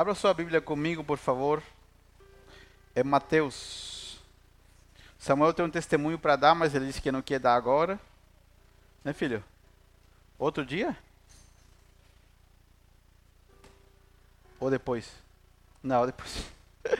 [0.00, 1.62] Abra sua Bíblia comigo, por favor.
[2.94, 4.18] É Mateus.
[5.18, 8.00] Samuel tem um testemunho para dar, mas ele disse que não quer dar agora.
[9.04, 9.44] Né, filho?
[10.38, 10.96] Outro dia?
[14.58, 15.12] Ou depois?
[15.82, 16.50] Não, depois.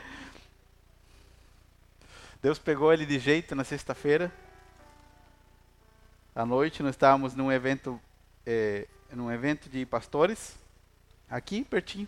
[2.43, 4.31] Deus pegou ele de jeito na sexta-feira.
[6.35, 7.99] À noite nós estávamos num evento,
[8.45, 10.55] é, num evento de pastores,
[11.31, 12.07] aqui pertinho.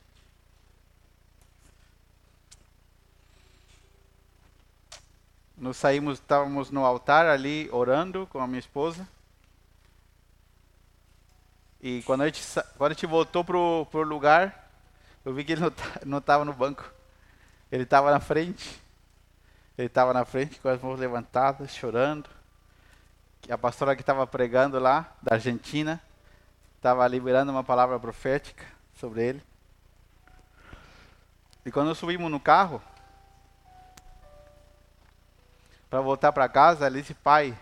[5.62, 9.06] Nós saímos, estávamos no altar ali orando com a minha esposa.
[11.80, 12.42] E quando a gente,
[12.76, 14.68] quando a gente voltou pro, pro lugar,
[15.24, 15.62] eu vi que ele
[16.04, 16.92] não estava no banco.
[17.70, 18.76] Ele estava na frente.
[19.78, 22.28] Ele estava na frente com as mãos levantadas, chorando.
[23.48, 26.02] A pastora que estava pregando lá, da Argentina,
[26.74, 28.64] estava liberando uma palavra profética
[28.96, 29.42] sobre ele.
[31.64, 32.82] E quando subimos no carro,
[35.92, 37.54] para voltar para casa, ela disse: Pai,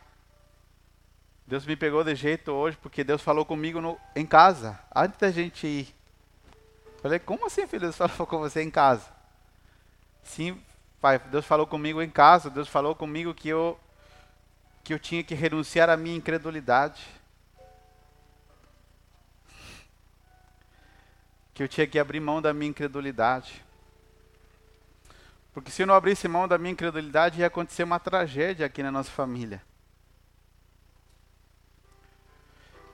[1.44, 5.32] Deus me pegou de jeito hoje porque Deus falou comigo no, em casa, antes da
[5.32, 5.94] gente ir.
[7.02, 7.80] Falei: Como assim, filho?
[7.80, 9.10] Deus falou com você em casa?
[10.22, 10.62] Sim,
[11.00, 12.48] pai, Deus falou comigo em casa.
[12.48, 13.76] Deus falou comigo que eu
[14.84, 17.04] que eu tinha que renunciar à minha incredulidade.
[21.52, 23.60] Que eu tinha que abrir mão da minha incredulidade.
[25.52, 28.92] Porque se eu não abrisse mão da minha incredulidade, ia acontecer uma tragédia aqui na
[28.92, 29.62] nossa família.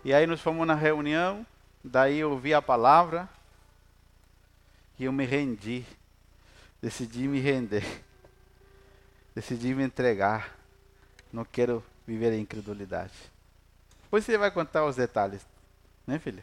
[0.05, 1.45] E aí nós fomos na reunião,
[1.83, 3.29] daí eu ouvi a palavra
[4.99, 5.85] e eu me rendi.
[6.81, 7.85] Decidi me render.
[9.35, 10.57] Decidi me entregar.
[11.33, 13.13] Não quero viver em incredulidade.
[14.03, 15.45] Depois você vai contar os detalhes,
[16.07, 16.43] né, filha?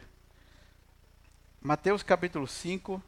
[1.60, 3.02] Mateus capítulo 5,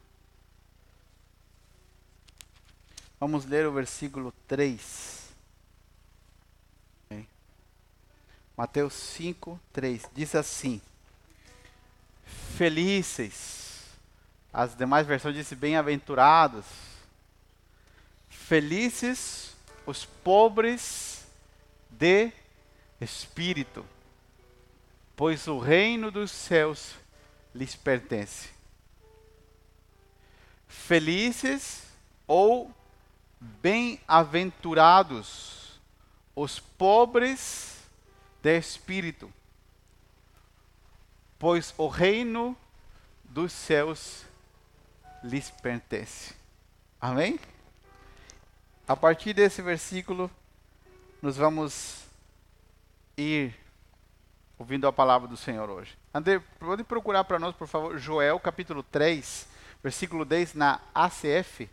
[3.19, 5.17] Vamos ler o versículo 3.
[8.57, 10.08] Mateus 5, 3.
[10.14, 10.80] Diz assim:
[12.57, 13.85] Felizes,
[14.52, 16.64] as demais versões dizem bem-aventurados.
[18.29, 19.55] Felizes
[19.85, 21.27] os pobres
[21.91, 22.33] de
[23.01, 23.85] espírito,
[25.14, 26.95] pois o reino dos céus
[27.55, 28.48] lhes pertence.
[30.67, 31.83] Felizes
[32.27, 32.74] ou
[33.62, 35.80] Bem-aventurados
[36.34, 37.80] os pobres
[38.42, 39.33] de espírito,
[41.39, 42.55] pois o reino
[43.24, 44.27] dos céus
[45.23, 46.35] lhes pertence.
[47.01, 47.40] Amém?
[48.86, 50.30] A partir desse versículo,
[51.23, 52.05] nós vamos
[53.17, 53.55] ir
[54.58, 55.96] ouvindo a palavra do Senhor hoje.
[56.12, 59.48] André, pode procurar para nós, por favor, Joel capítulo 3,
[59.83, 61.68] versículo 10 na ACF.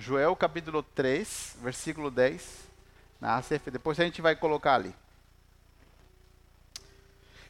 [0.00, 2.68] Joel capítulo 3, versículo 10,
[3.20, 3.68] na ACF.
[3.68, 4.94] Depois a gente vai colocar ali.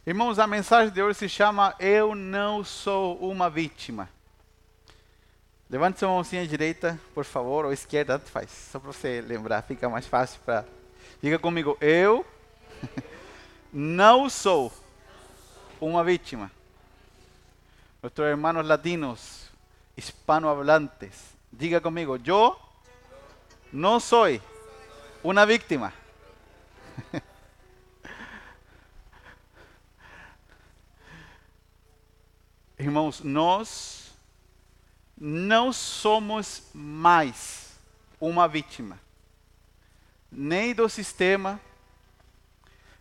[0.06, 4.08] Irmãos, a mensagem de hoje se chama Eu não sou uma vítima.
[5.68, 8.50] Levante sua mãozinha direita, por favor, ou esquerda, tanto faz.
[8.50, 10.64] Só para você lembrar, fica mais fácil para.
[11.20, 12.24] Diga comigo, eu
[13.70, 14.72] não sou
[15.78, 16.50] uma vítima.
[18.02, 19.50] Nuestros hermanos latinos,
[19.94, 22.58] hispanohablantes, Diga conmigo, yo
[23.72, 24.40] no soy
[25.22, 25.92] una víctima.
[32.78, 34.12] Irmãos, nós
[35.16, 37.72] não somos mais
[38.20, 39.00] uma vítima,
[40.30, 41.60] nem do sistema,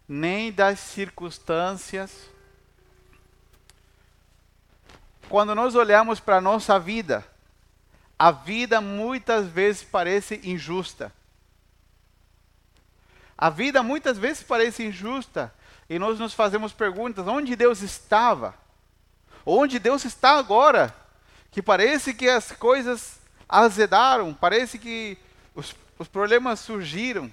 [0.08, 2.28] nem das circunstâncias.
[5.30, 7.24] Quando nós olhamos para a nossa vida,
[8.18, 11.14] a vida muitas vezes parece injusta.
[13.38, 15.54] A vida muitas vezes parece injusta
[15.90, 18.56] e nós nos fazemos perguntas: onde Deus estava?
[19.46, 20.94] Onde Deus está agora?
[21.52, 25.18] Que parece que as coisas azedaram, parece que
[25.56, 27.32] os, os problemas surgiram.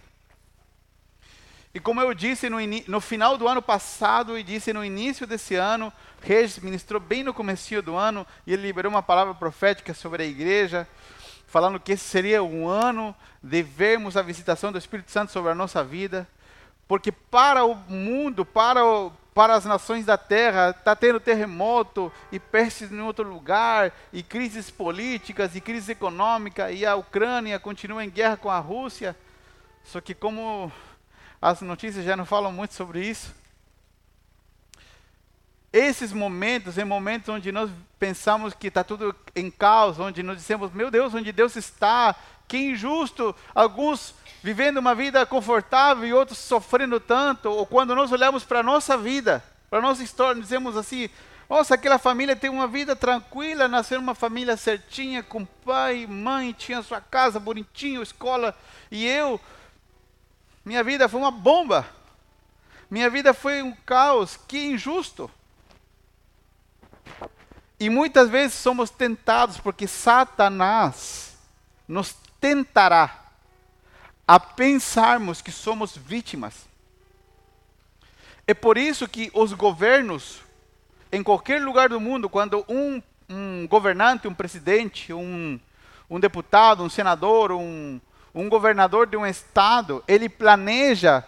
[1.74, 5.56] E como eu disse no, no, final do ano passado e disse no início desse
[5.56, 5.92] ano,
[6.24, 10.26] Regis ministrou bem no começo do ano e ele liberou uma palavra profética sobre a
[10.26, 10.88] igreja,
[11.46, 15.54] falando que esse seria um ano de vermos a visitação do Espírito Santo sobre a
[15.54, 16.26] nossa vida,
[16.88, 22.40] porque para o mundo, para, o, para as nações da terra, está tendo terremoto e
[22.40, 28.08] pestes em outro lugar, e crises políticas, e crise econômica, e a Ucrânia continua em
[28.08, 29.14] guerra com a Rússia.
[29.84, 30.72] Só que como
[31.40, 33.43] as notícias já não falam muito sobre isso.
[35.74, 37.68] Esses momentos, em momentos onde nós
[37.98, 42.14] pensamos que está tudo em caos, onde nós dissemos, meu Deus, onde Deus está,
[42.46, 48.44] que injusto, alguns vivendo uma vida confortável e outros sofrendo tanto, ou quando nós olhamos
[48.44, 51.10] para a nossa vida, para a nossa história, dizemos assim,
[51.50, 56.82] nossa, aquela família tem uma vida tranquila, nasceu uma família certinha, com pai, mãe, tinha
[56.82, 58.56] sua casa bonitinho, escola,
[58.92, 59.40] e eu,
[60.64, 61.84] minha vida foi uma bomba,
[62.88, 65.28] minha vida foi um caos, que injusto.
[67.78, 71.36] E muitas vezes somos tentados porque Satanás
[71.86, 73.24] nos tentará
[74.26, 76.66] a pensarmos que somos vítimas.
[78.46, 80.40] É por isso que os governos,
[81.10, 85.58] em qualquer lugar do mundo, quando um, um governante, um presidente, um,
[86.08, 88.00] um deputado, um senador, um,
[88.34, 91.24] um governador de um estado, ele planeja,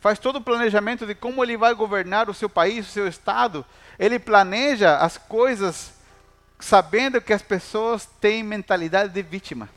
[0.00, 3.64] faz todo o planejamento de como ele vai governar o seu país, o seu estado,
[3.98, 5.92] ele planeja as coisas
[6.60, 9.68] sabendo que as pessoas têm mentalidade de vítima.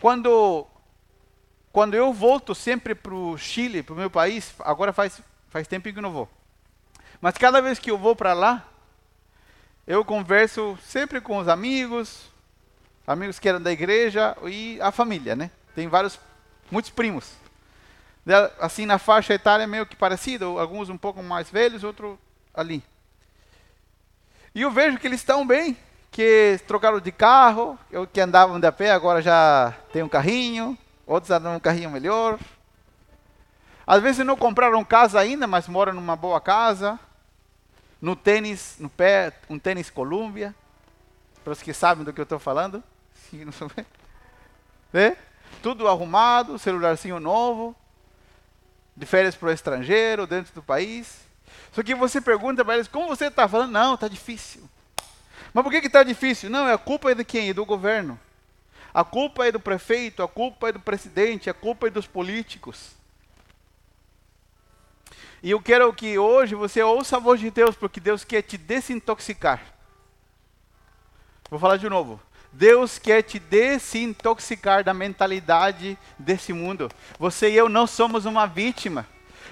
[0.00, 0.66] Quando,
[1.72, 5.92] quando eu volto sempre para o Chile, para o meu país, agora faz, faz tempo
[5.92, 6.28] que não vou.
[7.20, 8.66] Mas cada vez que eu vou para lá,
[9.86, 12.30] eu converso sempre com os amigos,
[13.06, 15.50] amigos que eram da igreja e a família, né?
[15.74, 16.18] Tem vários,
[16.70, 17.47] muitos primos
[18.60, 22.18] assim na faixa etária meio que parecido, alguns um pouco mais velhos, outros
[22.52, 22.82] ali.
[24.54, 25.76] E eu vejo que eles estão bem,
[26.10, 30.76] que trocaram de carro, eu que andavam de a pé agora já tem um carrinho,
[31.06, 32.38] outros andam um carrinho melhor.
[33.86, 36.98] Às vezes não compraram casa ainda, mas moram numa boa casa.
[38.00, 40.54] No tênis, no pé, um tênis Columbia.
[41.42, 42.82] Para os que sabem do que eu estou falando.
[43.14, 43.86] Se não souber.
[44.92, 45.16] Vê?
[45.62, 47.74] Tudo arrumado, celularzinho novo
[48.98, 51.20] de férias para o estrangeiro, dentro do país.
[51.72, 53.70] Só que você pergunta para eles, como você está falando?
[53.70, 54.68] Não, está difícil.
[55.54, 56.50] Mas por que está difícil?
[56.50, 57.54] Não, é a culpa é de quem?
[57.54, 58.18] Do governo.
[58.92, 62.96] A culpa é do prefeito, a culpa é do presidente, a culpa é dos políticos.
[65.40, 68.58] E eu quero que hoje você ouça a voz de Deus, porque Deus quer te
[68.58, 69.62] desintoxicar.
[71.48, 72.20] Vou falar de novo.
[72.52, 76.90] Deus quer te desintoxicar da mentalidade desse mundo.
[77.18, 79.06] Você e eu não somos uma vítima.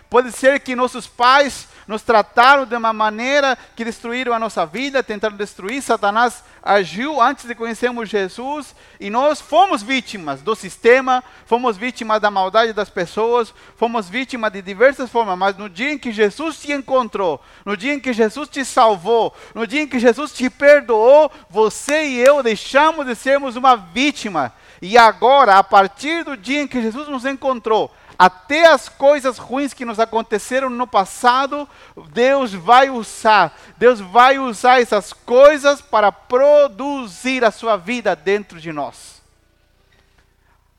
[0.09, 5.03] Pode ser que nossos pais nos trataram de uma maneira que destruíram a nossa vida,
[5.03, 5.81] tentaram destruir.
[5.83, 12.31] Satanás agiu antes de conhecermos Jesus e nós fomos vítimas do sistema, fomos vítimas da
[12.31, 15.39] maldade das pessoas, fomos vítimas de diversas formas.
[15.39, 19.35] Mas no dia em que Jesus te encontrou, no dia em que Jesus te salvou,
[19.55, 24.53] no dia em que Jesus te perdoou, você e eu deixamos de sermos uma vítima.
[24.83, 29.75] E agora, a partir do dia em que Jesus nos encontrou, até as coisas ruins
[29.75, 31.69] que nos aconteceram no passado,
[32.11, 33.59] Deus vai usar.
[33.77, 39.23] Deus vai usar essas coisas para produzir a sua vida dentro de nós.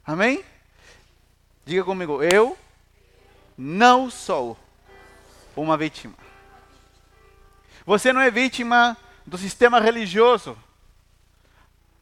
[0.05, 0.43] Amém?
[1.65, 2.57] Diga comigo, eu
[3.57, 4.57] não sou
[5.55, 6.15] uma vítima.
[7.85, 10.57] Você não é vítima do sistema religioso.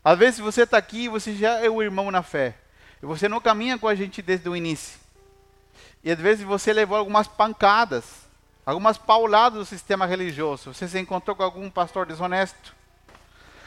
[0.03, 2.55] Às vezes você está aqui e você já é o irmão na fé.
[3.01, 5.04] E você não caminha com a gente desde o início.
[6.05, 8.05] E às vezes você levou algumas pancadas,
[8.63, 10.71] algumas pauladas do sistema religioso.
[10.71, 12.75] Você se encontrou com algum pastor desonesto.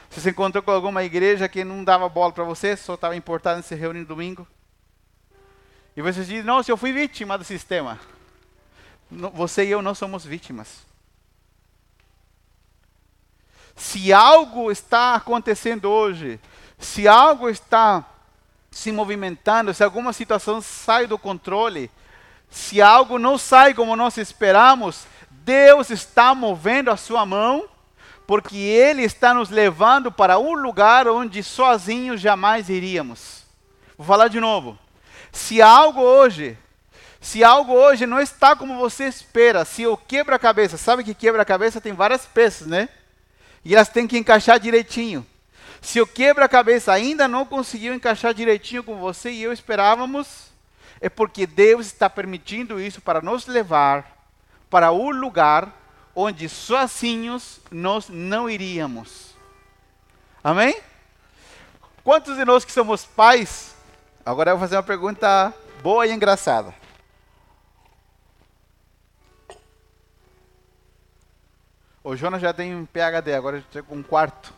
[0.08, 3.58] Você se encontrou com alguma igreja que não dava bola para você, só estava importado
[3.58, 4.46] em se reunir no domingo.
[5.96, 7.98] E você diz: Nossa, eu fui vítima do sistema.
[9.10, 10.86] Você e eu não somos vítimas.
[13.74, 16.38] Se algo está acontecendo hoje,
[16.78, 18.06] se algo está
[18.70, 21.90] se movimentando, se alguma situação sai do controle,
[22.50, 27.68] se algo não sai como nós esperamos, Deus está movendo a sua mão,
[28.26, 33.42] porque Ele está nos levando para um lugar onde sozinhos jamais iríamos.
[33.96, 34.78] Vou falar de novo.
[35.32, 36.56] Se algo hoje,
[37.20, 41.92] se algo hoje não está como você espera, se o quebra-cabeça, sabe que quebra-cabeça tem
[41.92, 42.88] várias peças, né?
[43.64, 45.26] E elas têm que encaixar direitinho.
[45.80, 50.47] Se o quebra-cabeça ainda não conseguiu encaixar direitinho com você e eu esperávamos,
[51.00, 54.18] é porque Deus está permitindo isso para nos levar
[54.68, 55.72] para um lugar
[56.14, 59.34] onde sozinhos nós não iríamos.
[60.42, 60.80] Amém?
[62.02, 63.74] Quantos de nós que somos pais?
[64.24, 66.74] Agora eu vou fazer uma pergunta boa e engraçada.
[72.02, 74.52] O Jonas já tem um PhD, agora já tem um quarto.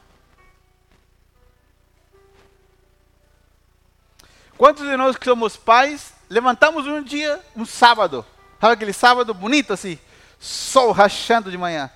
[4.56, 8.24] Quantos de nós que somos pais levantamos um dia, um sábado,
[8.58, 9.98] sabe aquele sábado bonito assim?
[10.40, 11.90] sol rachando de manhã.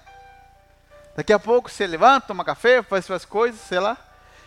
[1.16, 3.96] Daqui a pouco você levanta, toma café, faz suas coisas, sei lá.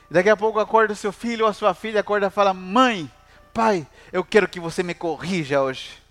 [0.09, 3.11] Daqui a pouco acorda seu filho ou a sua filha, acorda e fala: Mãe,
[3.53, 6.01] pai, eu quero que você me corrija hoje.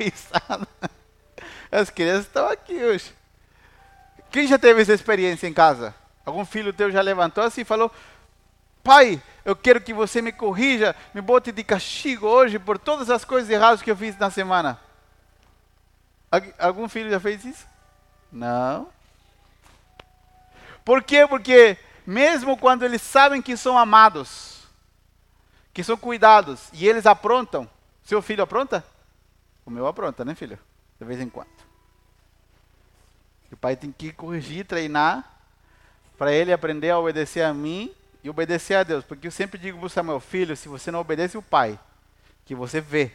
[1.70, 3.12] As crianças estão aqui hoje.
[4.30, 5.94] Quem já teve essa experiência em casa?
[6.24, 7.92] Algum filho teu já levantou assim e falou:
[8.82, 13.24] Pai, eu quero que você me corrija, me bote de castigo hoje por todas as
[13.24, 14.80] coisas erradas que eu fiz na semana.
[16.58, 17.66] Algum filho já fez isso?
[18.30, 18.88] Não.
[20.84, 21.26] Por quê?
[21.26, 24.62] Porque mesmo quando eles sabem que são amados,
[25.72, 27.68] que são cuidados, e eles aprontam,
[28.02, 28.84] seu filho apronta?
[29.66, 30.58] O meu apronta, né, filho?
[30.98, 31.48] De vez em quando.
[33.52, 35.28] O pai tem que corrigir, treinar,
[36.16, 39.04] para ele aprender a obedecer a mim e obedecer a Deus.
[39.04, 41.78] Porque eu sempre digo para o Samuel, filho, se você não obedece o pai,
[42.44, 43.12] que você vê,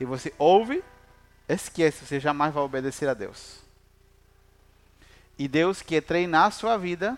[0.00, 0.82] e você ouve,
[1.48, 3.60] esquece, você jamais vai obedecer a Deus.
[5.38, 7.16] E Deus quer treinar a sua vida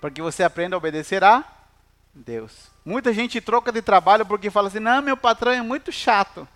[0.00, 1.44] para que você aprenda a obedecer a
[2.14, 2.70] Deus.
[2.84, 6.46] Muita gente troca de trabalho porque fala assim: não, meu patrão é muito chato.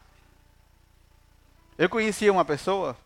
[1.77, 2.97] Eu conhecia uma pessoa,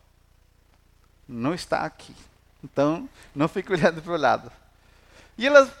[1.27, 2.15] não está aqui.
[2.63, 4.51] Então, não fique olhando para o lado.
[5.37, 5.71] E elas,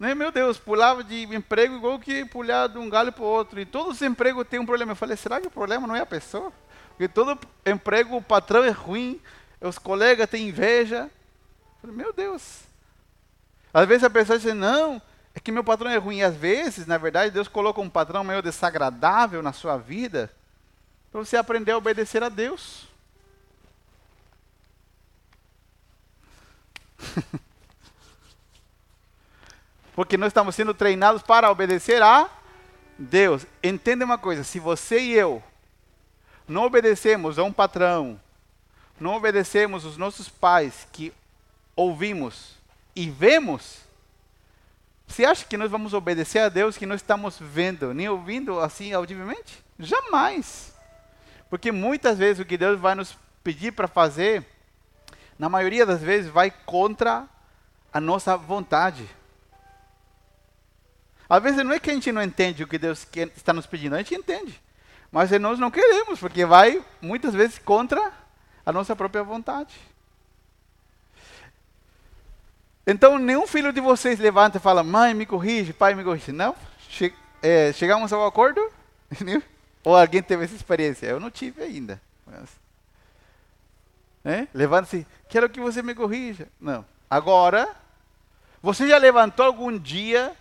[0.00, 3.60] né, meu Deus, pulava de emprego igual que pular de um galho para o outro.
[3.60, 4.92] E todos os empregos têm um problema.
[4.92, 6.50] Eu falei, será que o problema não é a pessoa?
[6.88, 9.20] Porque todo emprego, o patrão é ruim,
[9.60, 11.10] os colegas têm inveja.
[11.82, 12.60] Falei, meu Deus.
[13.74, 15.02] Às vezes a pessoa diz, não,
[15.34, 16.22] é que meu patrão é ruim.
[16.22, 20.32] Às vezes, na verdade, Deus coloca um patrão meio desagradável na sua vida
[21.12, 22.88] para você aprender a obedecer a Deus.
[30.00, 32.26] Porque nós estamos sendo treinados para obedecer a
[32.98, 33.44] Deus.
[33.62, 35.42] Entenda uma coisa: se você e eu
[36.48, 38.18] não obedecemos a um patrão,
[38.98, 41.12] não obedecemos os nossos pais que
[41.76, 42.54] ouvimos
[42.96, 43.80] e vemos,
[45.06, 48.94] você acha que nós vamos obedecer a Deus que não estamos vendo nem ouvindo assim
[48.94, 49.62] audivelmente?
[49.78, 50.72] Jamais.
[51.50, 54.46] Porque muitas vezes o que Deus vai nos pedir para fazer,
[55.38, 57.28] na maioria das vezes, vai contra
[57.92, 59.19] a nossa vontade.
[61.30, 63.06] Às vezes não é que a gente não entende o que Deus
[63.36, 64.60] está nos pedindo, a gente entende.
[65.12, 68.12] Mas nós não queremos, porque vai muitas vezes contra
[68.66, 69.74] a nossa própria vontade.
[72.86, 76.32] Então, nenhum filho de vocês levanta e fala, mãe, me corrige, pai, me corrige.
[76.32, 76.56] Não,
[76.88, 78.60] che é, chegamos ao acordo,
[79.84, 81.06] Ou alguém teve essa experiência?
[81.06, 82.00] Eu não tive ainda.
[82.26, 82.50] Mas,
[84.22, 84.48] né?
[84.52, 86.48] Levanta-se, quero que você me corrija.
[86.60, 86.84] Não.
[87.08, 87.74] Agora,
[88.62, 90.36] você já levantou algum dia,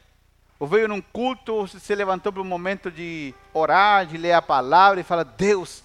[0.60, 4.42] ou veio num culto, ou se levantou para um momento de orar, de ler a
[4.42, 5.82] palavra e fala: Deus,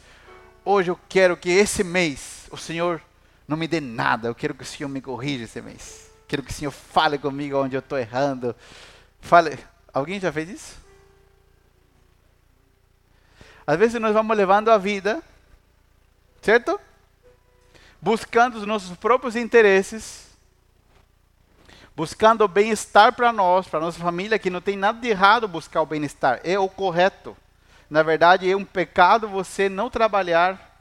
[0.64, 3.00] hoje eu quero que esse mês o Senhor
[3.46, 6.10] não me dê nada, eu quero que o Senhor me corrija esse mês.
[6.26, 8.56] Quero que o Senhor fale comigo onde eu estou errando.
[9.20, 9.58] Fale.
[9.92, 10.84] Alguém já fez isso?
[13.66, 15.22] Às vezes nós vamos levando a vida,
[16.42, 16.78] certo?
[18.00, 20.23] Buscando os nossos próprios interesses,
[21.96, 25.80] buscando o bem-estar para nós, para nossa família, que não tem nada de errado buscar
[25.80, 27.36] o bem-estar, é o correto.
[27.88, 30.72] Na verdade, é um pecado você não trabalhar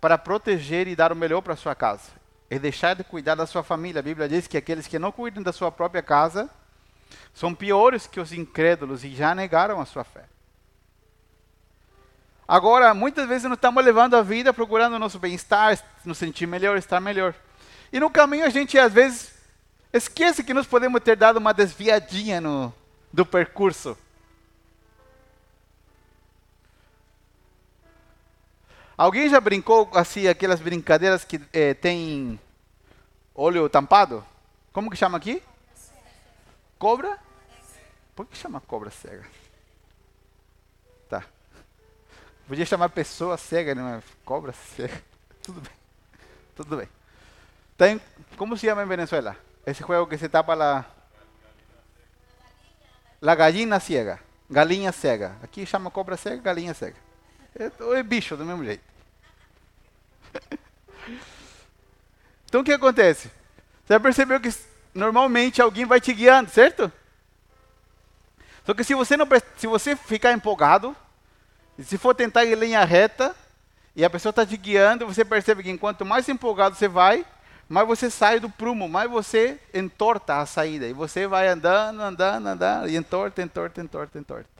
[0.00, 2.10] para proteger e dar o melhor para sua casa.
[2.48, 4.00] É deixar de cuidar da sua família.
[4.00, 6.50] A Bíblia diz que aqueles que não cuidam da sua própria casa
[7.34, 10.24] são piores que os incrédulos e já negaram a sua fé.
[12.46, 16.76] Agora, muitas vezes nós estamos levando a vida procurando o nosso bem-estar, nos sentir melhor,
[16.76, 17.34] estar melhor.
[17.92, 19.31] E no caminho a gente às vezes
[19.92, 22.72] esquece que nós podemos ter dado uma desviadinha no,
[23.12, 23.96] do percurso.
[28.96, 32.38] Alguém já brincou assim, aquelas brincadeiras que eh, tem
[33.34, 34.24] olho tampado?
[34.72, 35.42] Como que chama aqui?
[36.78, 37.18] Cobra?
[38.14, 39.24] Por que chama cobra cega?
[42.52, 44.02] Podia chamar pessoa cega, né?
[44.26, 45.02] Cobra cega.
[45.42, 45.72] Tudo bem.
[46.54, 46.88] Tudo bem.
[47.78, 48.00] Tem,
[48.36, 49.36] como se chama em Venezuela?
[49.64, 50.84] Esse jogo que se tapa la...
[53.20, 54.20] La gallina cega.
[54.50, 55.36] Galinha cega.
[55.42, 56.96] Aqui chama cobra cega, galinha cega.
[57.54, 58.82] É, é bicho do mesmo jeito.
[62.46, 63.30] Então o que acontece?
[63.84, 64.52] Você percebeu que
[64.94, 66.90] normalmente alguém vai te guiando, certo?
[68.64, 69.26] Só que se você não
[69.56, 70.96] se você ficar empolgado,
[71.78, 73.34] se for tentar ir em linha reta,
[73.94, 77.26] e a pessoa está te guiando, você percebe que enquanto mais empolgado você vai,
[77.72, 80.86] mais você sai do prumo, mais você entorta a saída.
[80.86, 84.50] E você vai andando, andando, andando, e entorta, entorta, entorta, entorta.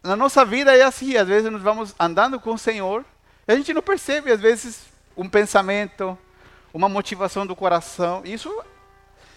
[0.00, 3.04] na nossa vida é assim, às vezes nós vamos andando com o Senhor,
[3.48, 4.84] e a gente não percebe, às vezes,
[5.16, 6.16] um pensamento,
[6.72, 8.22] uma motivação do coração.
[8.24, 8.64] Isso,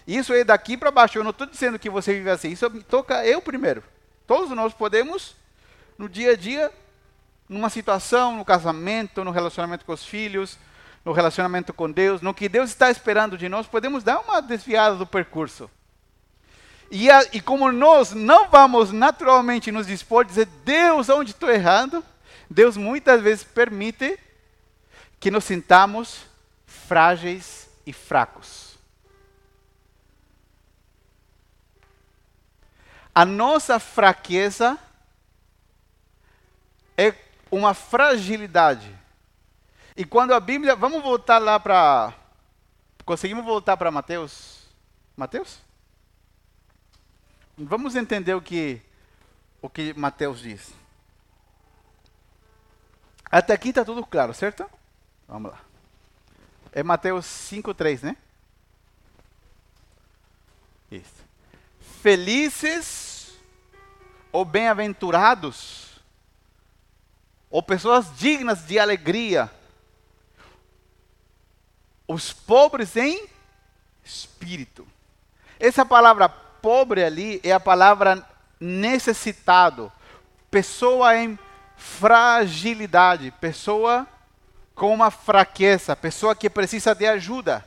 [0.06, 1.18] isso é daqui para baixo.
[1.18, 2.50] Eu não estou dizendo que você vive assim.
[2.50, 3.82] Isso toca eu primeiro.
[4.24, 5.34] Todos nós podemos,
[5.98, 6.72] no dia a dia,
[7.48, 10.58] numa situação, no casamento, no relacionamento com os filhos,
[11.04, 14.96] no relacionamento com Deus, no que Deus está esperando de nós, podemos dar uma desviada
[14.96, 15.70] do percurso.
[16.90, 22.04] E, a, e como nós não vamos naturalmente nos dispor dizer, Deus, onde estou errando,
[22.48, 24.18] Deus muitas vezes permite
[25.18, 26.24] que nos sintamos
[26.66, 28.78] frágeis e fracos.
[33.14, 34.78] A nossa fraqueza
[36.96, 37.14] é
[37.54, 38.92] uma fragilidade.
[39.96, 40.74] E quando a Bíblia.
[40.74, 42.12] Vamos voltar lá para.
[43.04, 44.66] Conseguimos voltar para Mateus?
[45.16, 45.60] Mateus?
[47.56, 48.82] Vamos entender o que,
[49.62, 50.72] o que Mateus diz.
[53.30, 54.68] Até aqui está tudo claro, certo?
[55.28, 55.60] Vamos lá.
[56.72, 58.16] É Mateus 5,3, né?
[60.90, 61.24] Isso.
[62.02, 63.38] Felizes
[64.32, 65.83] ou bem-aventurados,
[67.54, 69.48] ou pessoas dignas de alegria,
[72.08, 73.28] os pobres em
[74.02, 74.84] espírito.
[75.60, 79.92] Essa palavra pobre ali é a palavra necessitado,
[80.50, 81.38] pessoa em
[81.76, 84.04] fragilidade, pessoa
[84.74, 87.64] com uma fraqueza, pessoa que precisa de ajuda.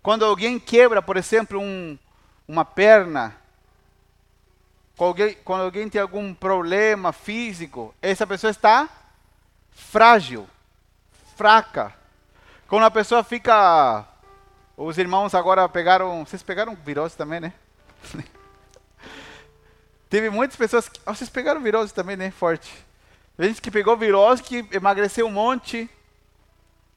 [0.00, 1.98] Quando alguém quebra, por exemplo, um,
[2.46, 3.34] uma perna,
[4.98, 8.88] quando alguém, tem algum problema físico, essa pessoa está
[9.70, 10.48] frágil,
[11.36, 11.94] fraca.
[12.66, 14.04] Quando a pessoa fica
[14.78, 16.24] os irmãos agora pegaram.
[16.24, 17.52] Vocês pegaram virose também, né?
[20.08, 21.00] Teve muitas pessoas que.
[21.04, 22.30] Oh, vocês pegaram virose também, né?
[22.30, 22.72] Forte.
[23.36, 25.90] Tem gente que pegou virose, que emagreceu um monte.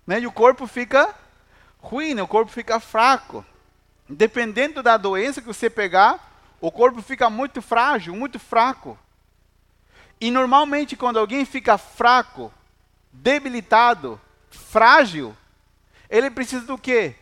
[0.05, 0.19] Né?
[0.19, 1.13] E o corpo fica
[1.79, 2.21] ruim, né?
[2.21, 3.43] o corpo fica fraco.
[4.07, 6.30] Dependendo da doença que você pegar,
[6.61, 8.97] o corpo fica muito frágil, muito fraco.
[10.19, 12.53] E normalmente, quando alguém fica fraco,
[13.11, 15.35] debilitado, frágil,
[16.09, 17.15] ele precisa do quê?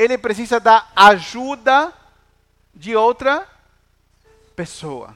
[0.00, 1.92] ele precisa da ajuda
[2.74, 3.46] de outra
[4.56, 5.14] pessoa.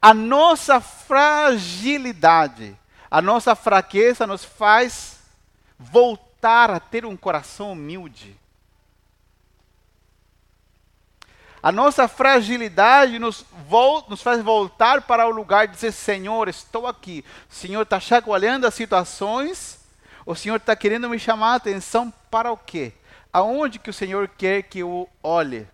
[0.00, 2.74] A nossa fragilidade,
[3.10, 5.18] a nossa fraqueza nos faz
[5.78, 8.39] voltar a ter um coração humilde.
[11.62, 13.44] A nossa fragilidade nos,
[14.08, 17.24] nos, faz voltar para o lugar de dizer: Senhor, estou aqui.
[17.50, 19.78] O Senhor está chacoalhando as situações.
[20.24, 22.92] O Senhor está querendo me chamar a atenção para o quê?
[23.32, 25.66] Aonde que o Senhor quer que eu olhe?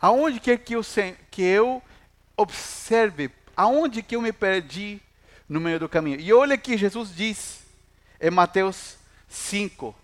[0.00, 0.82] Aonde quer que eu,
[1.30, 1.82] que eu
[2.36, 3.30] observe?
[3.56, 5.00] Aonde que eu me perdi
[5.48, 6.20] no meio do caminho?
[6.20, 7.64] E olha que Jesus diz
[8.20, 8.96] em Mateus
[9.28, 10.01] 5.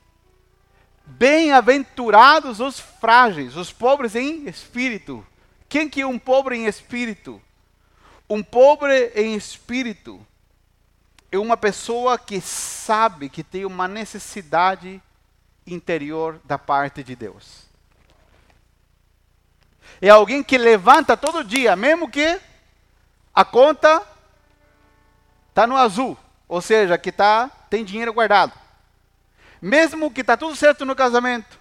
[1.11, 5.27] Bem-aventurados os frágeis, os pobres em espírito.
[5.69, 7.41] Quem que é um pobre em espírito?
[8.29, 10.25] Um pobre em espírito
[11.33, 15.03] é uma pessoa que sabe que tem uma necessidade
[15.67, 17.67] interior da parte de Deus.
[20.01, 22.39] É alguém que levanta todo dia, mesmo que
[23.35, 24.07] a conta
[25.49, 26.17] está no azul,
[26.47, 28.53] ou seja, que tá, tem dinheiro guardado.
[29.61, 31.59] Mesmo que está tudo certo no casamento,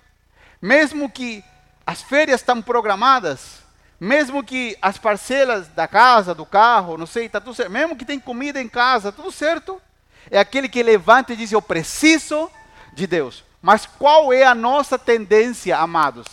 [0.62, 1.44] mesmo que
[1.86, 3.64] as férias estão programadas,
[4.00, 7.72] mesmo que as parcelas da casa, do carro, não sei, está tudo certo.
[7.72, 9.82] Mesmo que tem comida em casa, tudo certo.
[10.30, 12.52] É aquele que levanta e diz: Eu preciso
[12.94, 13.44] de Deus.
[13.62, 16.28] Mas qual é a nossa tendência, amados?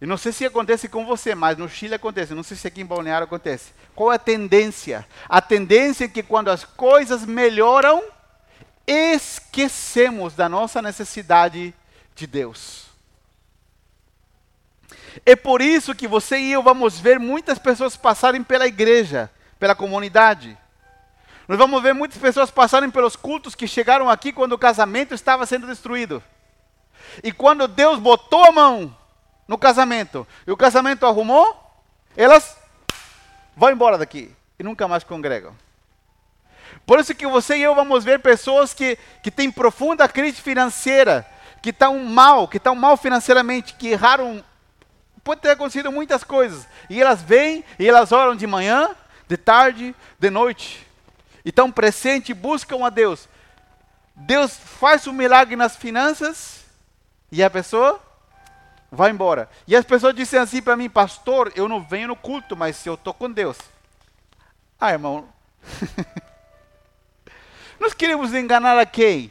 [0.00, 2.34] Eu não sei se acontece com você, mas no Chile acontece.
[2.34, 3.72] Não sei se aqui em Balneário acontece.
[3.94, 5.06] Qual é a tendência?
[5.28, 8.02] A tendência é que quando as coisas melhoram,
[8.90, 11.72] esquecemos da nossa necessidade
[12.14, 12.86] de Deus.
[15.24, 19.76] É por isso que você e eu vamos ver muitas pessoas passarem pela igreja, pela
[19.76, 20.58] comunidade.
[21.46, 25.46] Nós vamos ver muitas pessoas passarem pelos cultos que chegaram aqui quando o casamento estava
[25.46, 26.22] sendo destruído.
[27.22, 28.96] E quando Deus botou a mão
[29.46, 31.56] no casamento e o casamento arrumou,
[32.16, 32.56] elas
[33.56, 35.54] vão embora daqui e nunca mais congregam.
[36.90, 41.24] Por isso que você e eu vamos ver pessoas que, que têm profunda crise financeira,
[41.62, 44.44] que estão mal, que estão mal financeiramente, que erraram
[45.22, 46.66] pode ter acontecido muitas coisas.
[46.88, 48.90] E elas vêm e elas oram de manhã,
[49.28, 50.84] de tarde, de noite.
[51.44, 53.28] E estão presentes e buscam a Deus.
[54.16, 56.64] Deus faz um milagre nas finanças
[57.30, 58.00] e a pessoa
[58.90, 59.48] vai embora.
[59.64, 62.94] E as pessoas dizem assim para mim, pastor, eu não venho no culto, mas eu
[62.94, 63.58] estou com Deus.
[64.80, 65.28] Ah, irmão.
[68.00, 69.30] Queremos enganar a quem?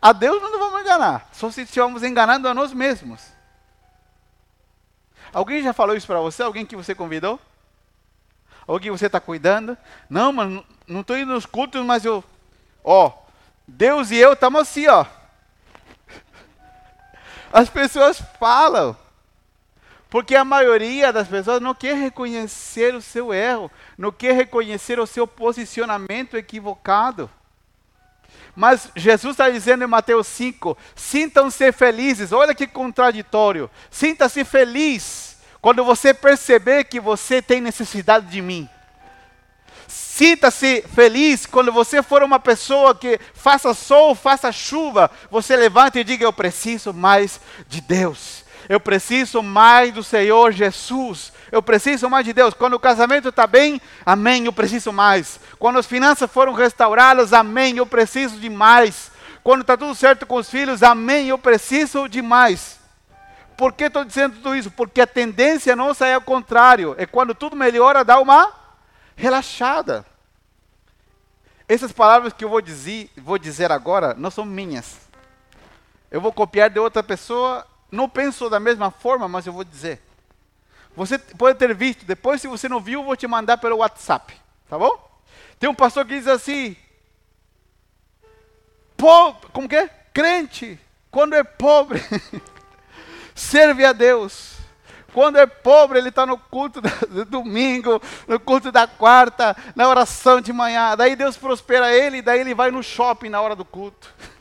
[0.00, 3.20] A Deus não vamos enganar, só se estivermos enganando a nós mesmos.
[5.30, 6.42] Alguém já falou isso para você?
[6.42, 7.38] Alguém que você convidou?
[8.66, 9.76] Alguém que você está cuidando?
[10.08, 12.24] Não, mas não estou indo nos cultos, mas eu.
[12.82, 13.12] Ó,
[13.66, 15.04] Deus e eu estamos assim, ó.
[17.52, 18.96] As pessoas falam.
[20.10, 25.06] Porque a maioria das pessoas não quer reconhecer o seu erro, não quer reconhecer o
[25.06, 27.30] seu posicionamento equivocado.
[28.56, 32.32] Mas Jesus está dizendo em Mateus 5: sintam-se felizes.
[32.32, 33.70] Olha que contraditório.
[33.90, 38.68] Sinta-se feliz quando você perceber que você tem necessidade de mim.
[39.86, 46.04] Sinta-se feliz quando você for uma pessoa que faça sol, faça chuva, você levanta e
[46.04, 48.47] diga: Eu preciso mais de Deus.
[48.68, 51.32] Eu preciso mais do Senhor Jesus.
[51.50, 52.52] Eu preciso mais de Deus.
[52.52, 55.40] Quando o casamento está bem, amém, eu preciso mais.
[55.58, 59.10] Quando as finanças foram restauradas, amém, eu preciso de mais.
[59.42, 62.78] Quando está tudo certo com os filhos, amém, eu preciso de mais.
[63.56, 64.70] Por que estou dizendo tudo isso?
[64.70, 66.94] Porque a tendência nossa é o contrário.
[66.98, 68.52] É quando tudo melhora, dá uma
[69.16, 70.04] relaxada.
[71.66, 74.98] Essas palavras que eu vou dizer, vou dizer agora não são minhas.
[76.10, 77.66] Eu vou copiar de outra pessoa.
[77.90, 80.00] Não penso da mesma forma, mas eu vou dizer.
[80.96, 84.34] Você pode ter visto, depois se você não viu, eu vou te mandar pelo WhatsApp,
[84.68, 85.08] tá bom?
[85.58, 86.76] Tem um pastor que diz assim:
[89.52, 89.88] como que é?
[90.12, 90.78] Crente,
[91.10, 92.02] quando é pobre,
[93.34, 94.56] serve a Deus.
[95.12, 100.40] Quando é pobre, ele está no culto do domingo, no culto da quarta, na oração
[100.40, 100.94] de manhã.
[100.96, 104.14] Daí Deus prospera ele, daí ele vai no shopping na hora do culto.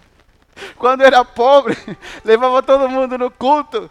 [0.77, 1.77] Quando era pobre,
[2.23, 3.89] levava todo mundo no culto.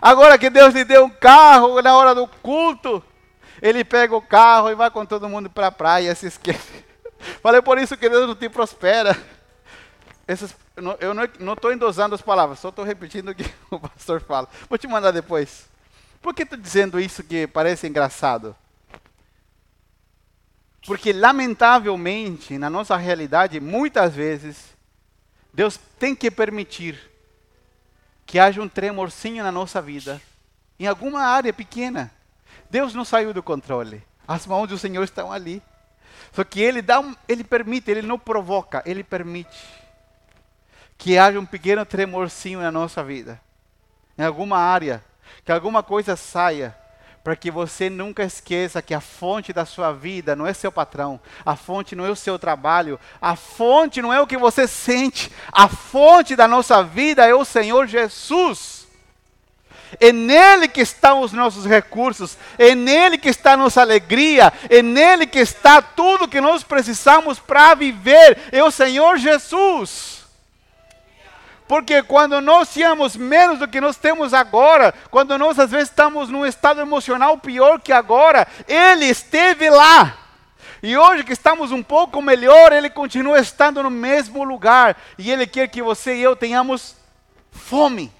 [0.00, 3.02] Agora que Deus lhe deu um carro na hora do culto,
[3.60, 6.84] ele pega o carro e vai com todo mundo para a praia se esquece.
[7.42, 9.16] Falei por isso que Deus não te prospera.
[10.26, 10.54] Essas,
[11.00, 14.48] eu não estou endosando as palavras, só estou repetindo o que o pastor fala.
[14.68, 15.66] Vou te mandar depois.
[16.20, 18.54] Por que estou dizendo isso que parece engraçado?
[20.86, 24.76] Porque, lamentavelmente, na nossa realidade, muitas vezes,
[25.58, 26.96] Deus tem que permitir
[28.24, 30.22] que haja um tremorzinho na nossa vida,
[30.78, 32.12] em alguma área pequena.
[32.70, 34.00] Deus não saiu do controle.
[34.28, 35.60] As mãos do Senhor estão ali.
[36.30, 39.58] Só que Ele dá um, Ele permite, Ele não provoca, Ele permite
[40.96, 43.40] que haja um pequeno tremorzinho na nossa vida,
[44.16, 45.04] em alguma área,
[45.44, 46.72] que alguma coisa saia
[47.22, 51.20] para que você nunca esqueça que a fonte da sua vida não é seu patrão,
[51.44, 55.30] a fonte não é o seu trabalho, a fonte não é o que você sente,
[55.52, 58.78] a fonte da nossa vida é o Senhor Jesus.
[59.98, 64.82] É nele que estão os nossos recursos, é nele que está a nossa alegria, é
[64.82, 70.17] nele que está tudo que nós precisamos para viver, é o Senhor Jesus.
[71.68, 76.30] Porque quando nós tínhamos menos do que nós temos agora, quando nós às vezes estamos
[76.30, 80.16] num estado emocional pior que agora, Ele esteve lá.
[80.82, 84.96] E hoje que estamos um pouco melhor, Ele continua estando no mesmo lugar.
[85.18, 86.96] E Ele quer que você e eu tenhamos
[87.52, 88.10] fome,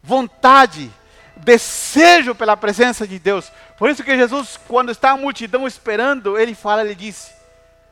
[0.00, 0.88] vontade,
[1.36, 3.50] desejo pela presença de Deus.
[3.76, 7.32] Por isso que Jesus, quando está a multidão esperando, Ele fala, Ele diz: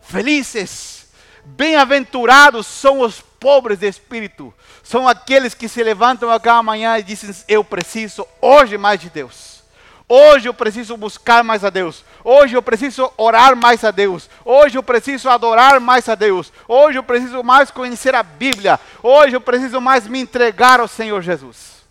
[0.02, 1.09] Felizes,
[1.44, 7.02] bem-aventurados são os pobres de espírito são aqueles que se levantam a cada manhã e
[7.02, 9.62] dizem: Eu preciso hoje mais de Deus.
[10.09, 12.07] Hoje eu preciso buscar mais a Deus.
[12.24, 14.30] Hoje eu preciso orar mais a Deus.
[14.46, 16.50] Hoje eu preciso adorar mais a Deus.
[16.66, 18.80] Hoje eu preciso mais conhecer a Bíblia.
[19.02, 21.85] Hoje eu preciso mais me entregar ao Senhor Jesus.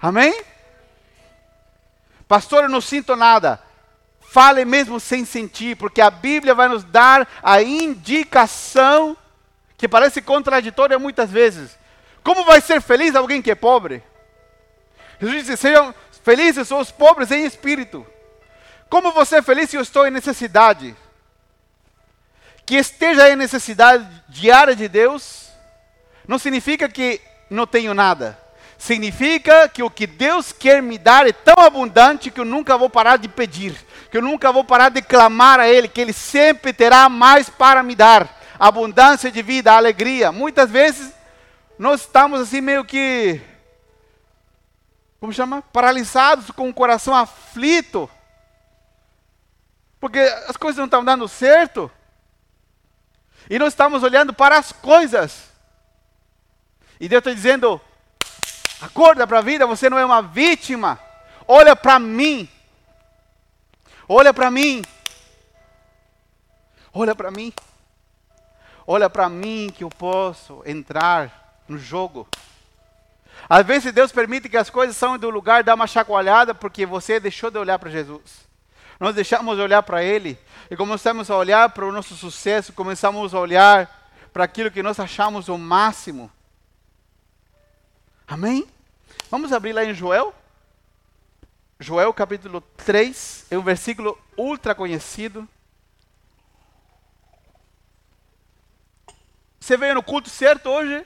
[0.00, 0.44] Amém?
[2.28, 3.60] Pastor, eu não sinto nada.
[4.20, 9.16] Fale mesmo sem sentir, porque a Bíblia vai nos dar a indicação
[9.78, 11.78] que parece contraditória muitas vezes.
[12.22, 14.02] Como vai ser feliz alguém que é pobre?
[15.20, 18.04] Jesus disse: sejam felizes os pobres em espírito.
[18.90, 20.96] Como você é feliz se eu estou em necessidade?
[22.66, 25.48] Que esteja em necessidade diária de Deus,
[26.26, 28.38] não significa que não tenho nada.
[28.76, 32.90] Significa que o que Deus quer me dar é tão abundante que eu nunca vou
[32.90, 33.74] parar de pedir,
[34.10, 37.82] que eu nunca vou parar de clamar a Ele, que Ele sempre terá mais para
[37.82, 40.32] me dar abundância de vida, alegria.
[40.32, 41.12] Muitas vezes
[41.78, 43.40] nós estamos assim meio que,
[45.20, 45.62] como chama?
[45.72, 48.10] Paralisados, com o coração aflito.
[50.00, 51.90] Porque as coisas não estão dando certo.
[53.48, 55.48] E nós estamos olhando para as coisas.
[57.00, 57.80] E Deus está dizendo:
[58.80, 61.00] Acorda para a vida, você não é uma vítima.
[61.46, 62.48] Olha para mim.
[64.08, 64.82] Olha para mim.
[66.92, 67.52] Olha para mim.
[68.90, 72.26] Olha para mim que eu posso entrar no jogo.
[73.46, 77.20] Às vezes Deus permite que as coisas saiam do lugar, dá uma chacoalhada, porque você
[77.20, 78.48] deixou de olhar para Jesus.
[78.98, 80.38] Nós deixamos de olhar para Ele
[80.70, 84.98] e começamos a olhar para o nosso sucesso, começamos a olhar para aquilo que nós
[84.98, 86.32] achamos o máximo.
[88.26, 88.66] Amém?
[89.30, 90.34] Vamos abrir lá em Joel?
[91.78, 95.46] Joel capítulo 3, é um versículo ultra conhecido.
[99.68, 101.04] Você veio no culto certo hoje?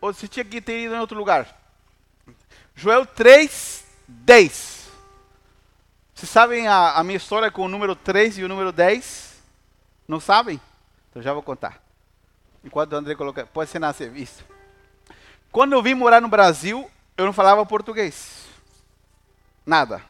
[0.00, 1.46] Ou você tinha que ter ido em outro lugar?
[2.74, 4.90] Joel 3, 10.
[6.14, 9.42] Vocês sabem a, a minha história com o número 3 e o número 10?
[10.08, 10.58] Não sabem?
[11.10, 11.82] Então já vou contar.
[12.64, 14.42] Enquanto o André coloca, pode ser na serviço.
[15.52, 18.46] Quando eu vim morar no Brasil, eu não falava português.
[19.66, 20.00] Nada.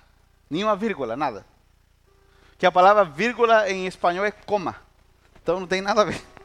[0.49, 1.45] Nenhuma vírgula, nada.
[2.57, 4.77] Que a palavra vírgula em espanhol é coma.
[5.43, 6.38] Então não tem nada a ver.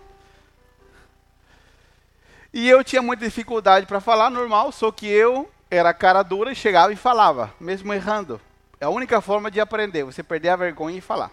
[2.54, 6.56] E eu tinha muita dificuldade para falar normal, só que eu era cara dura e
[6.56, 8.40] chegava e falava, mesmo errando.
[8.80, 11.32] É a única forma de aprender, você perder a vergonha e falar.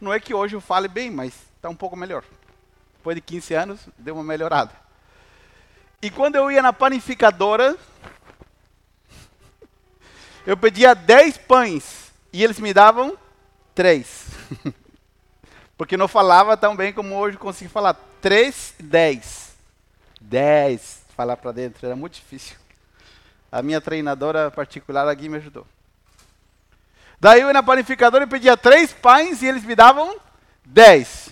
[0.00, 2.24] Não é que hoje eu fale bem, mas está um pouco melhor.
[2.96, 4.72] Depois de 15 anos, deu uma melhorada.
[6.00, 7.76] E quando eu ia na panificadora,
[10.46, 13.18] eu pedia 10 pães e eles me davam
[13.74, 14.28] 3.
[15.76, 17.94] Porque não falava tão bem como hoje consigo falar.
[18.22, 19.49] 3, 10.
[20.20, 21.02] 10.
[21.16, 22.56] Falar para dentro era muito difícil.
[23.50, 25.66] A minha treinadora particular aqui me ajudou.
[27.18, 30.18] Daí eu ia na panificadora e pedia três pães e eles me davam
[30.64, 31.30] 10.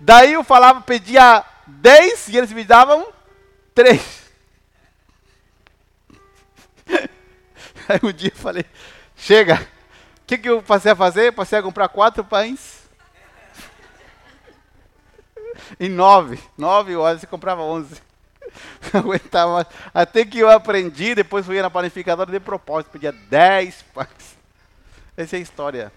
[0.00, 3.06] Daí eu falava, pedia 10 e eles me davam
[3.74, 4.00] 3.
[7.88, 8.64] Aí um dia eu falei,
[9.16, 11.32] chega, o que, que eu passei a fazer?
[11.32, 12.83] Passei a comprar quatro pães.
[15.78, 16.38] Em nove.
[16.56, 18.00] Nove horas você comprava onze.
[18.92, 24.36] Não aguentava Até que eu aprendi, depois fui na panificadora de propósito, pedia dez pães.
[25.16, 25.92] Essa é a história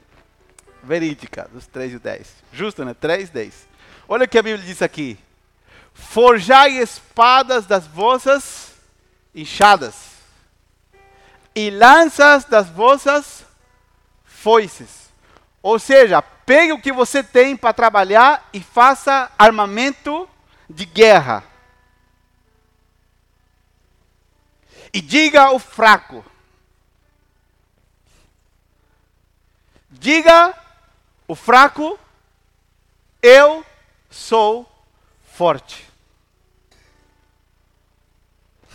[0.84, 2.34] verídica dos três e dez.
[2.54, 2.93] Justo, né?
[2.93, 3.67] Três, dez.
[4.08, 5.17] Olha o que a Bíblia diz aqui.
[5.93, 8.74] Forjai espadas das vossas
[9.34, 10.17] inchadas
[11.56, 13.43] e lanças das vossas
[14.24, 15.10] foices.
[15.62, 20.29] Ou seja, pegue o que você tem para trabalhar e faça armamento
[20.69, 21.43] de guerra.
[24.93, 26.25] E diga ao fraco.
[29.89, 30.57] Diga
[31.27, 31.99] o fraco,
[33.21, 33.65] eu
[34.10, 34.65] sou
[35.25, 35.86] forte.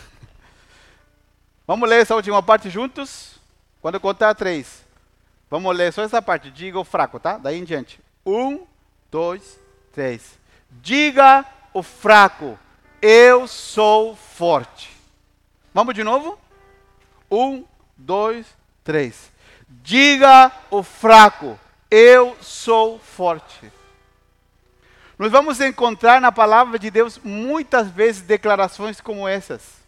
[1.66, 3.40] Vamos ler essa última parte juntos?
[3.80, 4.81] Quando eu contar três.
[5.52, 6.50] Vamos ler só essa parte.
[6.50, 7.36] Diga o fraco, tá?
[7.36, 8.00] Daí em diante.
[8.24, 8.64] Um,
[9.10, 9.60] dois,
[9.92, 10.40] três.
[10.70, 12.58] Diga o fraco,
[13.02, 14.90] eu sou forte.
[15.74, 16.38] Vamos de novo?
[17.30, 18.46] Um, dois,
[18.82, 19.30] três.
[19.68, 21.60] Diga o fraco,
[21.90, 23.70] eu sou forte.
[25.18, 29.82] Nós vamos encontrar na palavra de Deus muitas vezes declarações como essas.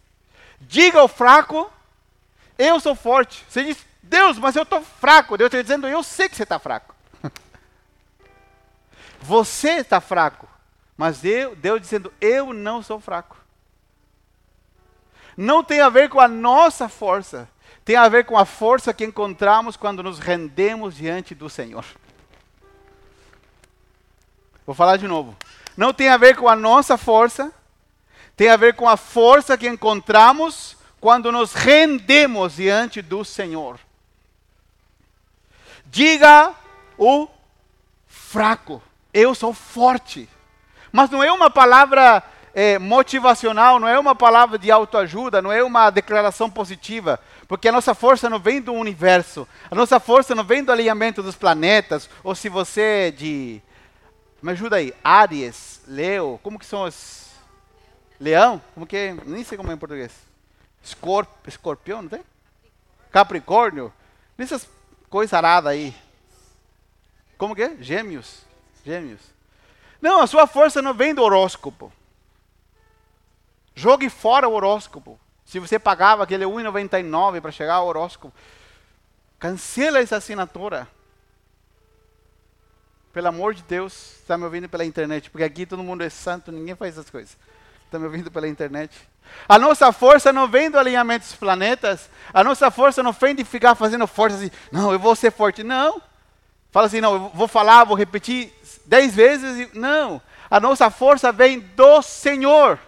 [0.60, 1.72] Diga ao fraco,
[2.58, 3.42] eu sou forte.
[3.48, 5.36] Você diz, Deus, mas eu estou fraco.
[5.36, 6.94] Deus está dizendo, eu sei que você está fraco.
[9.20, 10.48] você está fraco.
[10.96, 13.36] Mas eu, Deus dizendo, eu não sou fraco.
[15.36, 17.48] Não tem a ver com a nossa força.
[17.84, 21.84] Tem a ver com a força que encontramos quando nos rendemos diante do Senhor.
[24.64, 25.36] Vou falar de novo.
[25.76, 27.52] Não tem a ver com a nossa força.
[28.36, 33.78] Tem a ver com a força que encontramos quando nos rendemos diante do Senhor.
[35.94, 36.52] Diga
[36.98, 37.28] o
[38.08, 40.28] fraco, eu sou forte.
[40.90, 42.20] Mas não é uma palavra
[42.52, 47.72] é, motivacional, não é uma palavra de autoajuda, não é uma declaração positiva, porque a
[47.72, 52.10] nossa força não vem do universo, a nossa força não vem do alinhamento dos planetas,
[52.24, 53.62] ou se você é de.
[54.42, 57.30] Me ajuda aí, Aries, Leo, como que são os.
[58.18, 58.60] Leão?
[58.74, 59.16] Como que é?
[59.26, 60.10] Nem sei como é em português.
[60.82, 62.24] Escorp, escorpião, não tem?
[63.12, 63.92] Capricórnio.
[64.36, 64.68] Essas
[65.08, 65.94] coisas aradas aí.
[67.36, 67.76] Como que é?
[67.80, 68.42] Gêmeos.
[68.84, 69.20] Gêmeos.
[70.00, 71.92] Não, a sua força não vem do horóscopo.
[73.74, 75.18] Jogue fora o horóscopo.
[75.44, 78.34] Se você pagava aquele 1,99 para chegar ao horóscopo,
[79.38, 80.88] cancela essa assinatura.
[83.12, 86.50] Pelo amor de Deus, está me ouvindo pela internet, porque aqui todo mundo é santo,
[86.50, 87.36] ninguém faz essas coisas.
[87.84, 89.08] está me ouvindo pela internet.
[89.48, 92.08] A nossa força não vem do alinhamento dos planetas.
[92.32, 95.62] A nossa força não vem de ficar fazendo força assim, não, eu vou ser forte.
[95.62, 96.00] Não.
[96.70, 98.52] Fala assim, não, eu vou falar, vou repetir
[98.86, 99.72] dez vezes.
[99.74, 100.20] Não.
[100.50, 102.78] A nossa força vem do Senhor.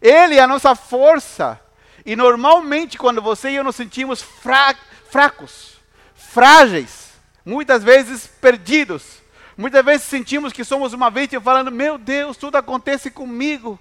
[0.00, 1.60] Ele é a nossa força.
[2.04, 4.74] E normalmente, quando você e eu nos sentimos fra
[5.10, 5.76] fracos,
[6.14, 7.12] frágeis,
[7.46, 9.22] muitas vezes perdidos,
[9.56, 13.78] muitas vezes sentimos que somos uma vítima, falando: Meu Deus, tudo acontece comigo.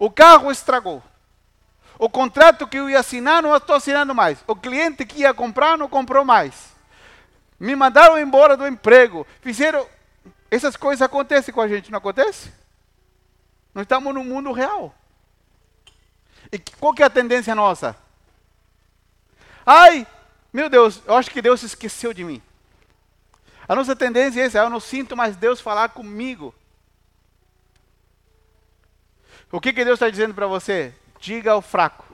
[0.00, 1.02] O carro estragou.
[1.98, 4.42] O contrato que eu ia assinar, não estou assinando mais.
[4.46, 6.74] O cliente que ia comprar, não comprou mais.
[7.58, 9.26] Me mandaram embora do emprego.
[9.42, 9.86] Fizeram.
[10.50, 12.50] Essas coisas acontecem com a gente, não acontece?
[13.74, 14.94] Nós estamos no mundo real.
[16.50, 17.94] E qual que é a tendência nossa?
[19.66, 20.06] Ai,
[20.50, 22.42] meu Deus, eu acho que Deus esqueceu de mim.
[23.68, 26.54] A nossa tendência é essa, eu não sinto mais Deus falar comigo.
[29.50, 30.94] O que, que Deus está dizendo para você?
[31.20, 32.04] Diga ao fraco,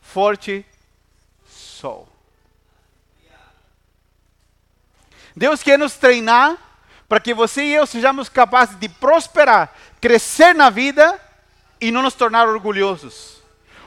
[0.00, 0.64] forte
[1.46, 2.08] sou.
[5.36, 6.56] Deus quer nos treinar
[7.08, 11.20] para que você e eu sejamos capazes de prosperar, crescer na vida
[11.80, 13.39] e não nos tornar orgulhosos.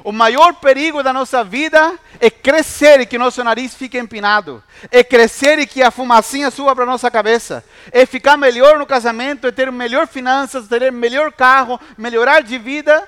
[0.03, 4.61] O maior perigo da nossa vida é crescer e que nosso nariz fique empinado.
[4.91, 7.63] É crescer e que a fumacinha suba para nossa cabeça.
[7.89, 13.07] É ficar melhor no casamento, é ter melhor finanças, ter melhor carro, melhorar de vida.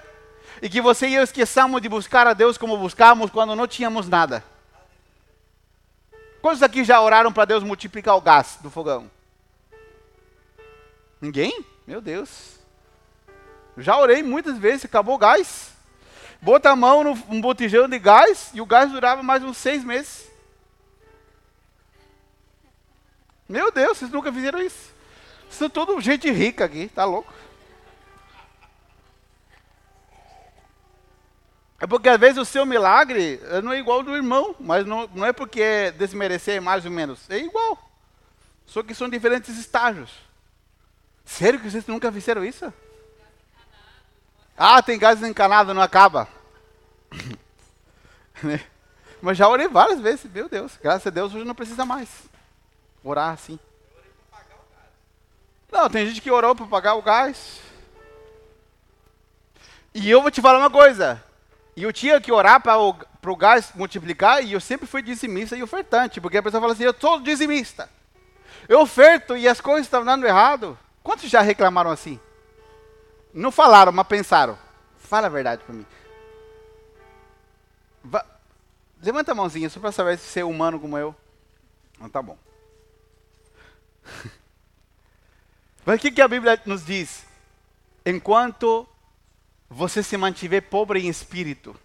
[0.61, 4.07] E que você e eu esqueçamos de buscar a Deus como buscávamos quando não tínhamos
[4.07, 4.41] nada.
[6.41, 9.11] Quantos aqui já oraram para Deus multiplicar o gás do fogão?
[11.19, 11.65] Ninguém?
[11.85, 12.55] Meu Deus.
[13.77, 15.74] Já orei muitas vezes, acabou o gás.
[16.45, 20.29] Bota a mão num botijão de gás e o gás durava mais uns seis meses.
[23.49, 24.93] Meu Deus, vocês nunca fizeram isso.
[25.49, 27.33] São tudo gente rica aqui, tá louco?
[31.79, 35.09] É porque às vezes o seu milagre não é igual ao do irmão, mas não,
[35.15, 37.89] não é porque é desmerecer mais ou menos, é igual.
[38.67, 40.11] Só que são diferentes estágios.
[41.25, 42.71] Sério que vocês nunca fizeram isso?
[44.55, 46.34] Ah, tem gás encanado, não acaba.
[48.43, 48.59] Né?
[49.21, 52.09] Mas já orei várias vezes, meu Deus, graças a Deus hoje não precisa mais
[53.01, 53.57] orar assim.
[55.71, 57.59] Não, tem gente que orou para pagar o gás.
[59.93, 61.23] E eu vou te falar uma coisa.
[61.75, 65.55] Eu tinha que orar para o, para o gás multiplicar, e eu sempre fui dizimista
[65.55, 67.89] e ofertante, porque a pessoa fala assim: eu sou dizimista.
[68.67, 70.77] Eu oferto e as coisas estão dando errado.
[71.03, 72.19] Quantos já reclamaram assim?
[73.33, 74.57] Não falaram, mas pensaram.
[74.97, 75.85] Fala a verdade para mim.
[78.05, 78.25] Va
[79.01, 81.15] Levanta a mãozinha só para saber se você é humano como eu.
[81.99, 82.37] Não tá bom.
[85.85, 87.23] Mas o que, que a Bíblia nos diz?
[88.05, 88.87] Enquanto
[89.69, 91.75] você se mantiver pobre em espírito,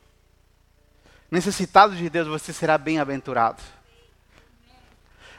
[1.30, 3.62] necessitado de Deus, você será bem-aventurado.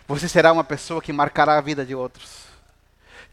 [0.08, 2.46] Você será uma pessoa que marcará a vida de outros.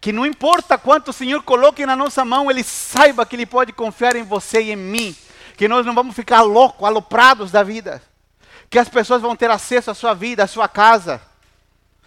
[0.00, 3.72] Que não importa quanto o Senhor coloque na nossa mão, Ele saiba que Ele pode
[3.72, 5.16] confiar em você e em mim.
[5.58, 8.00] Que nós não vamos ficar loucos, aloprados da vida.
[8.70, 11.20] Que as pessoas vão ter acesso à sua vida, à sua casa,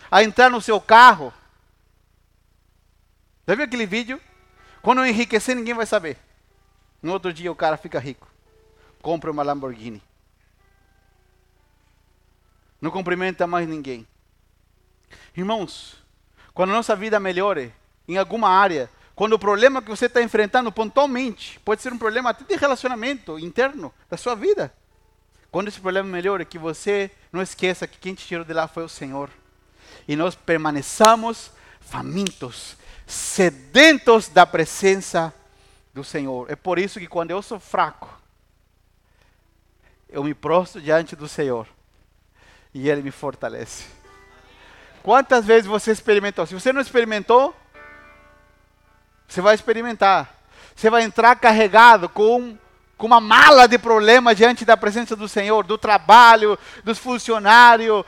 [0.09, 1.33] a entrar no seu carro.
[3.45, 4.21] Já viu aquele vídeo?
[4.81, 6.17] Quando eu enriquecer, ninguém vai saber.
[7.03, 8.25] No outro dia o cara fica rico.
[9.01, 10.01] Compra uma Lamborghini.
[12.79, 14.07] Não cumprimenta mais ninguém.
[15.35, 16.01] Irmãos,
[16.53, 17.73] quando a nossa vida melhore,
[18.07, 18.89] em alguma área,
[19.21, 23.37] quando o problema que você está enfrentando pontualmente, pode ser um problema até de relacionamento
[23.37, 24.73] interno da sua vida.
[25.51, 28.83] Quando esse problema melhora, que você não esqueça que quem te tirou de lá foi
[28.83, 29.29] o Senhor.
[30.07, 35.31] E nós permaneçamos famintos, sedentos da presença
[35.93, 36.49] do Senhor.
[36.49, 38.09] É por isso que quando eu sou fraco,
[40.09, 41.67] eu me prostro diante do Senhor
[42.73, 43.85] e Ele me fortalece.
[45.03, 46.47] Quantas vezes você experimentou?
[46.47, 47.55] Se você não experimentou,
[49.31, 50.29] você vai experimentar.
[50.75, 52.57] Você vai entrar carregado com,
[52.97, 58.03] com uma mala de problemas diante da presença do Senhor, do trabalho, dos funcionários.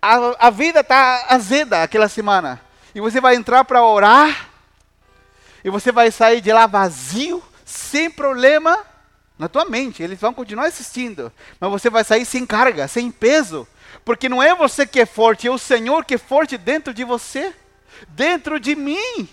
[0.00, 2.60] A, a vida está azeda aquela semana.
[2.94, 4.50] E você vai entrar para orar.
[5.64, 8.78] E você vai sair de lá vazio, sem problema
[9.38, 10.02] na tua mente.
[10.02, 11.32] Eles vão continuar assistindo.
[11.58, 13.66] Mas você vai sair sem carga, sem peso.
[14.04, 17.04] Porque não é você que é forte, é o Senhor que é forte dentro de
[17.04, 17.54] você,
[18.08, 19.30] dentro de mim.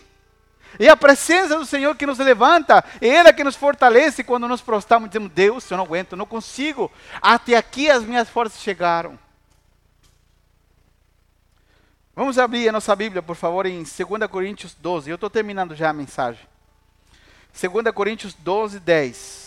[0.79, 4.61] E a presença do Senhor que nos levanta, é Ele que nos fortalece quando nos
[4.61, 6.91] prostramos e dizemos: Deus, eu não aguento, não consigo.
[7.21, 9.17] Até aqui as minhas forças chegaram.
[12.15, 13.97] Vamos abrir a nossa Bíblia, por favor, em 2
[14.29, 15.09] Coríntios 12.
[15.09, 16.47] Eu estou terminando já a mensagem.
[17.59, 19.42] 2 Coríntios 12, 10.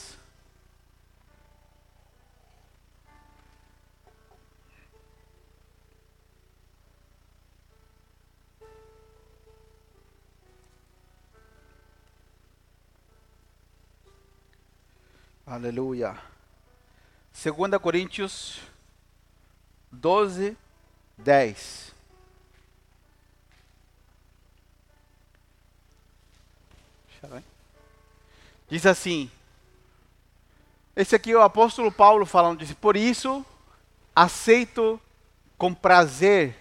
[15.46, 16.20] Aleluia.
[17.32, 18.60] 2 Coríntios
[19.92, 20.56] 12,
[21.16, 21.94] 10.
[28.68, 29.30] Diz assim:
[30.96, 33.44] esse aqui é o apóstolo Paulo falando, diz, por isso
[34.14, 34.98] aceito
[35.58, 36.56] com prazer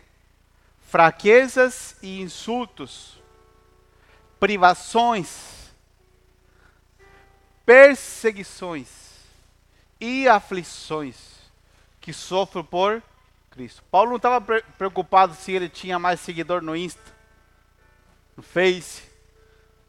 [0.81, 3.17] fraquezas e insultos,
[4.37, 5.64] privações,
[7.65, 8.87] perseguições
[9.99, 11.15] e aflições
[11.99, 13.01] que sofro por
[13.49, 13.83] Cristo.
[13.89, 14.39] Paulo não estava
[14.77, 17.01] preocupado se ele tinha mais seguidor no Insta,
[18.37, 19.03] no Face.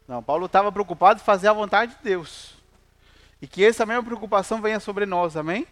[0.07, 2.55] Não, Paulo estava preocupado em fazer a vontade de Deus.
[3.41, 5.67] E que essa mesma preocupação venha sobre nós, amém?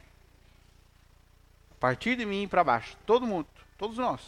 [1.72, 3.48] A partir de mim para baixo, todo mundo,
[3.78, 4.22] todos nós.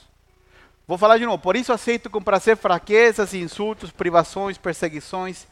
[0.88, 1.38] Vou falar de novo.
[1.38, 5.46] Por isso aceito com prazer fraquezas, insultos, privações, perseguições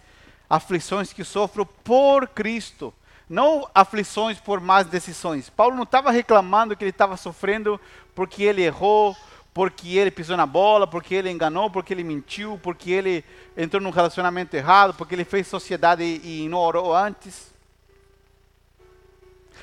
[0.49, 2.93] aflições que sofro por Cristo,
[3.29, 5.49] não aflições por más decisões.
[5.49, 7.79] Paulo não estava reclamando que ele estava sofrendo
[8.13, 9.15] porque ele errou,
[9.53, 13.23] porque ele pisou na bola, porque ele enganou, porque ele mentiu, porque ele
[13.55, 17.53] entrou num relacionamento errado, porque ele fez sociedade e, e não orou antes.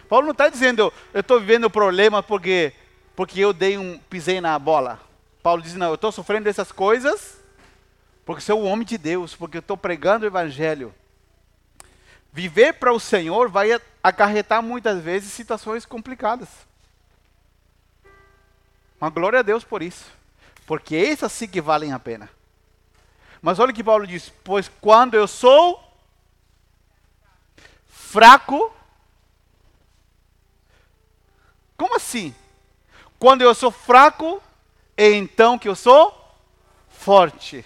[0.08, 2.72] Paulo não está dizendo, eu estou vivendo problema porque,
[3.14, 5.00] porque eu dei um, pisei na bola.
[5.42, 7.41] Paulo diz, não, eu estou sofrendo essas coisas
[8.32, 10.94] porque sou um homem de Deus, porque estou pregando o Evangelho.
[12.32, 16.48] Viver para o Senhor vai acarretar muitas vezes situações complicadas.
[18.98, 20.10] Mas glória a Deus por isso,
[20.66, 22.30] porque essas sim que valem a pena.
[23.42, 25.82] Mas olha o que Paulo diz: Pois quando eu sou
[27.86, 28.74] fraco,
[31.76, 32.34] como assim?
[33.18, 34.42] Quando eu sou fraco,
[34.96, 36.18] é então que eu sou
[36.88, 37.62] forte.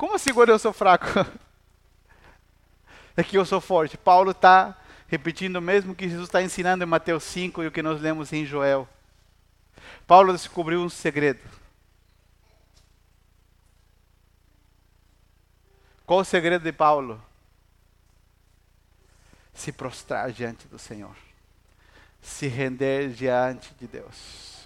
[0.00, 1.06] Como assim quando eu sou fraco?
[3.16, 3.98] É que eu sou forte.
[3.98, 4.78] Paulo está
[5.08, 8.32] repetindo o mesmo que Jesus está ensinando em Mateus 5 e o que nós lemos
[8.32, 8.88] em Joel.
[10.06, 11.40] Paulo descobriu um segredo.
[16.06, 17.22] Qual o segredo de Paulo?
[19.52, 21.16] Se prostrar diante do Senhor.
[22.22, 24.59] Se render diante de Deus.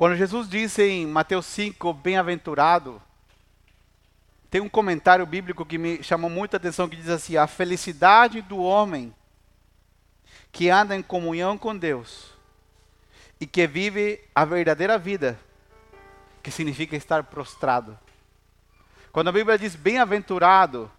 [0.00, 3.02] Quando Jesus disse em Mateus 5, bem-aventurado,
[4.50, 8.56] tem um comentário bíblico que me chamou muita atenção que diz assim: a felicidade do
[8.56, 9.14] homem
[10.50, 12.32] que anda em comunhão com Deus
[13.38, 15.38] e que vive a verdadeira vida,
[16.42, 17.98] que significa estar prostrado.
[19.12, 20.90] Quando a Bíblia diz bem-aventurado,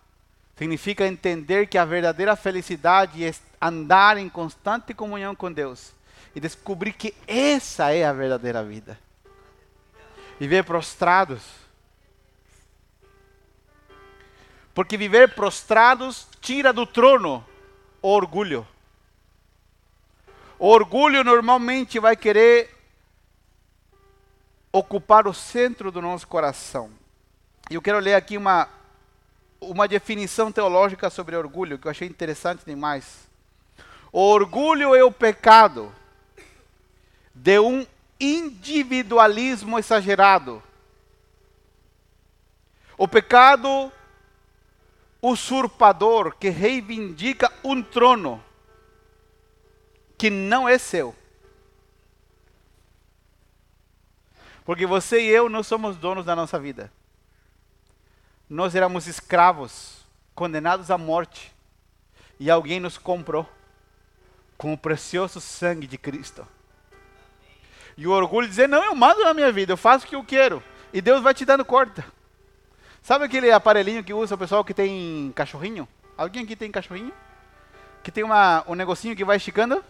[0.55, 5.91] significa entender que a verdadeira felicidade é andar em constante comunhão com Deus
[6.35, 8.97] e descobrir que essa é a verdadeira vida.
[10.39, 11.41] Viver prostrados.
[14.73, 17.45] Porque viver prostrados tira do trono
[18.01, 18.65] o orgulho.
[20.57, 22.69] O orgulho normalmente vai querer
[24.71, 26.91] ocupar o centro do nosso coração.
[27.69, 28.69] E eu quero ler aqui uma,
[29.59, 33.29] uma definição teológica sobre orgulho que eu achei interessante demais.
[34.13, 35.91] O orgulho é o pecado
[37.33, 37.85] de um
[38.19, 40.61] individualismo exagerado.
[42.97, 43.91] O pecado
[45.21, 48.43] usurpador que reivindica um trono
[50.17, 51.15] que não é seu.
[54.63, 56.91] Porque você e eu não somos donos da nossa vida.
[58.47, 60.05] Nós éramos escravos,
[60.35, 61.51] condenados à morte,
[62.39, 63.49] e alguém nos comprou
[64.57, 66.47] com o precioso sangue de Cristo.
[68.01, 70.23] E o orgulho dizer, não, eu mando na minha vida, eu faço o que eu
[70.23, 70.63] quero.
[70.91, 72.03] E Deus vai te dando corda.
[72.99, 75.87] Sabe aquele aparelhinho que usa o pessoal que tem cachorrinho?
[76.17, 77.13] Alguém aqui tem cachorrinho?
[78.01, 79.85] Que tem uma, um negocinho que vai esticando?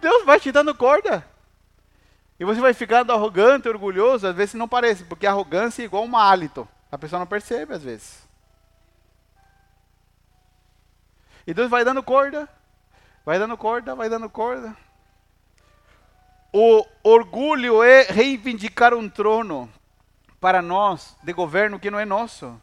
[0.00, 1.24] Deus vai te dando corda.
[2.36, 6.16] E você vai ficando arrogante, orgulhoso, às vezes não parece, porque arrogância é igual um
[6.16, 6.66] hálito.
[6.90, 8.28] A pessoa não percebe às vezes.
[11.46, 12.48] E Deus vai dando corda,
[13.24, 14.76] vai dando corda, vai dando corda.
[16.58, 19.70] O orgulho é reivindicar um trono
[20.40, 22.58] para nós de governo que não é nosso.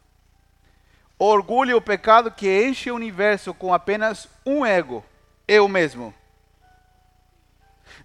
[1.16, 5.04] O orgulho é o pecado que enche o universo com apenas um ego,
[5.46, 6.12] eu mesmo.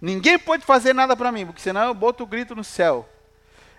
[0.00, 3.08] Ninguém pode fazer nada para mim, porque senão eu boto o grito no céu.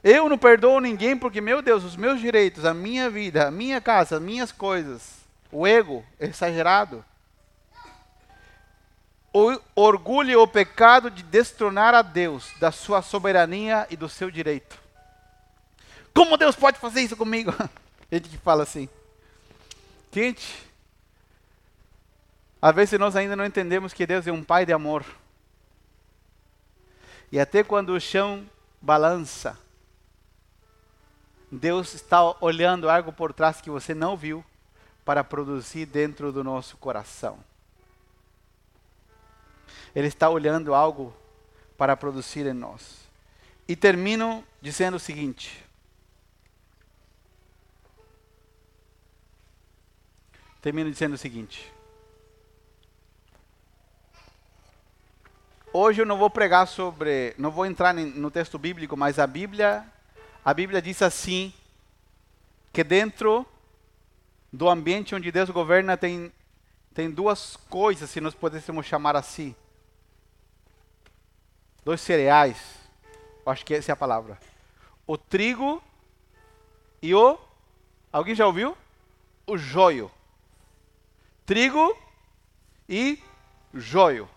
[0.03, 3.79] Eu não perdoo ninguém porque, meu Deus, os meus direitos, a minha vida, a minha
[3.79, 7.05] casa, as minhas coisas, o ego exagerado.
[9.33, 14.29] O orgulho e o pecado de destronar a Deus da sua soberania e do seu
[14.29, 14.77] direito.
[16.13, 17.53] Como Deus pode fazer isso comigo?
[18.11, 18.89] Gente que fala assim.
[20.11, 20.65] Gente,
[22.61, 25.05] às vezes nós ainda não entendemos que Deus é um pai de amor.
[27.31, 28.45] E até quando o chão
[28.81, 29.57] balança,
[31.49, 34.43] Deus está olhando algo por trás que você não viu
[35.03, 37.39] para produzir dentro do nosso coração.
[39.95, 41.13] Ele está olhando algo
[41.77, 43.09] para produzir em nós.
[43.67, 45.63] E termino dizendo o seguinte:
[50.61, 51.71] termino dizendo o seguinte.
[55.73, 59.85] Hoje eu não vou pregar sobre, não vou entrar no texto bíblico, mas a Bíblia,
[60.43, 61.53] a Bíblia diz assim
[62.73, 63.45] que dentro
[64.51, 66.31] do ambiente onde Deus governa tem
[66.93, 69.55] tem duas coisas, se nós pudéssemos chamar assim.
[71.83, 72.57] Dois cereais.
[73.45, 74.39] Acho que essa é a palavra.
[75.05, 75.81] O trigo
[77.01, 77.37] e o
[78.11, 78.77] Alguém já ouviu?
[79.47, 80.11] O joio
[81.51, 81.97] trigo
[82.87, 83.21] e
[83.73, 84.29] joio.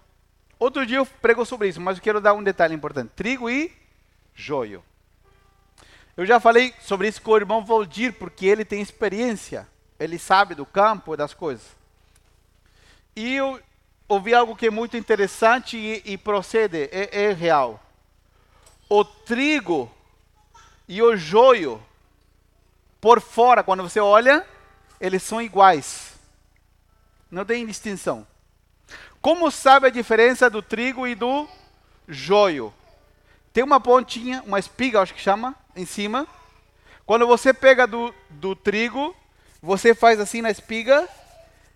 [0.58, 3.72] Outro dia eu prego sobre isso, mas eu quero dar um detalhe importante: trigo e
[4.34, 4.82] joio.
[6.16, 10.56] Eu já falei sobre isso com o irmão Valdir, porque ele tem experiência, ele sabe
[10.56, 11.64] do campo e das coisas.
[13.14, 13.60] E eu
[14.14, 17.80] ouvi algo que é muito interessante e, e procede, é, é real.
[18.88, 19.90] O trigo
[20.88, 21.82] e o joio,
[23.00, 24.46] por fora, quando você olha,
[25.00, 26.12] eles são iguais.
[27.30, 28.26] Não tem distinção.
[29.20, 31.48] Como sabe a diferença do trigo e do
[32.06, 32.72] joio?
[33.52, 36.26] Tem uma pontinha, uma espiga, acho que chama, em cima.
[37.06, 39.14] Quando você pega do, do trigo,
[39.62, 41.08] você faz assim na espiga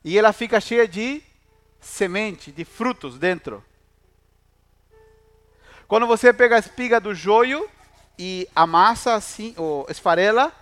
[0.05, 1.23] e ela fica cheia de
[1.81, 3.65] semente, de frutos dentro.
[5.87, 7.69] Quando você pega a espiga do joio
[8.19, 10.53] e amassa assim, ou esfarela,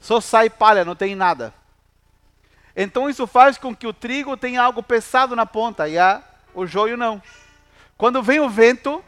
[0.00, 1.52] só sai palha, não tem nada.
[2.76, 6.22] Então isso faz com que o trigo tenha algo pesado na ponta e a,
[6.54, 7.22] o joio não.
[7.96, 9.04] Quando vem o vento,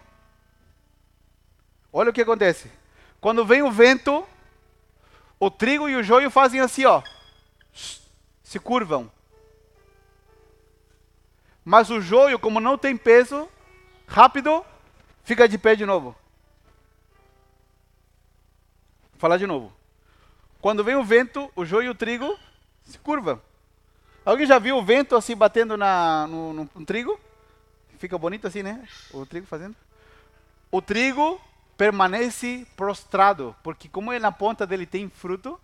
[1.92, 2.70] olha o que acontece.
[3.20, 4.26] Quando vem o vento,
[5.38, 7.02] o trigo e o joio fazem assim, ó,
[8.42, 9.10] se curvam.
[11.66, 13.48] Mas o joio, como não tem peso,
[14.06, 14.64] rápido,
[15.24, 16.14] fica de pé de novo.
[19.10, 19.72] Vou falar de novo.
[20.60, 22.38] Quando vem o vento, o joio e o trigo
[22.84, 23.42] se curvam.
[24.24, 27.18] Alguém já viu o vento assim batendo na, no, no, no trigo?
[27.98, 28.86] Fica bonito assim, né?
[29.12, 29.74] O trigo fazendo.
[30.70, 31.40] O trigo
[31.76, 35.58] permanece prostrado, porque como ele, na ponta dele tem fruto,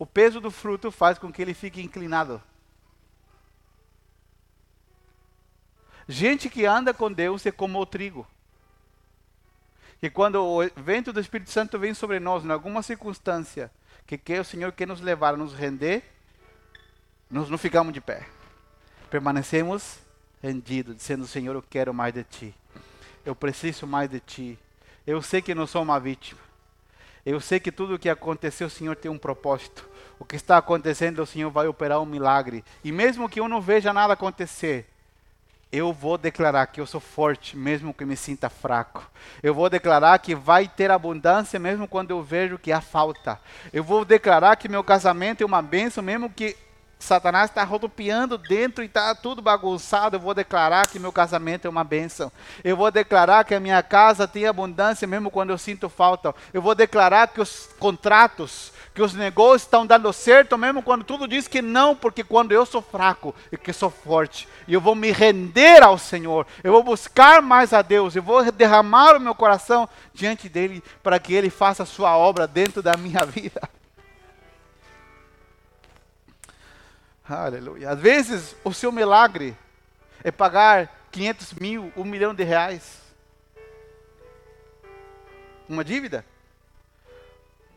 [0.00, 2.42] o peso do fruto faz com que ele fique inclinado.
[6.08, 8.26] Gente que anda com Deus é como o trigo.
[10.00, 13.70] Que quando o vento do Espírito Santo vem sobre nós, em alguma circunstância,
[14.06, 16.02] que quer o Senhor quer nos levar a nos render,
[17.30, 18.26] nós não ficamos de pé.
[19.10, 19.98] Permanecemos
[20.42, 22.54] rendidos, dizendo: Senhor, eu quero mais de ti.
[23.26, 24.58] Eu preciso mais de ti.
[25.06, 26.40] Eu sei que não sou uma vítima.
[27.26, 29.86] Eu sei que tudo o que aconteceu, o Senhor tem um propósito.
[30.18, 32.64] O que está acontecendo, o Senhor vai operar um milagre.
[32.82, 34.88] E mesmo que eu não veja nada acontecer,
[35.70, 39.08] eu vou declarar que eu sou forte, mesmo que me sinta fraco.
[39.42, 43.38] Eu vou declarar que vai ter abundância, mesmo quando eu vejo que há falta.
[43.72, 46.56] Eu vou declarar que meu casamento é uma bênção, mesmo que
[46.98, 50.16] Satanás está rodopiando dentro e está tudo bagunçado.
[50.16, 52.32] Eu vou declarar que meu casamento é uma bênção.
[52.64, 56.34] Eu vou declarar que a minha casa tem abundância mesmo quando eu sinto falta.
[56.52, 61.28] Eu vou declarar que os contratos, que os negócios estão dando certo mesmo quando tudo
[61.28, 64.94] diz que não, porque quando eu sou fraco e que sou forte, e eu vou
[64.94, 66.46] me render ao Senhor.
[66.62, 68.14] Eu vou buscar mais a Deus.
[68.14, 72.46] Eu vou derramar o meu coração diante dele para que ele faça a sua obra
[72.46, 73.60] dentro da minha vida.
[77.28, 77.90] Aleluia.
[77.90, 79.54] Às vezes, o seu milagre
[80.24, 83.02] é pagar 500 mil, um milhão de reais.
[85.68, 86.24] Uma dívida.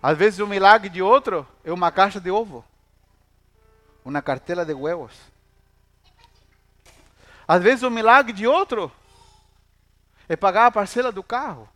[0.02, 2.66] Às vezes, o milagre de outro é uma caixa de ovo.
[4.04, 5.14] Uma cartela de huevos.
[7.47, 8.91] Às vezes, o milagre de outro
[10.28, 11.70] é pagar a parcela do carro.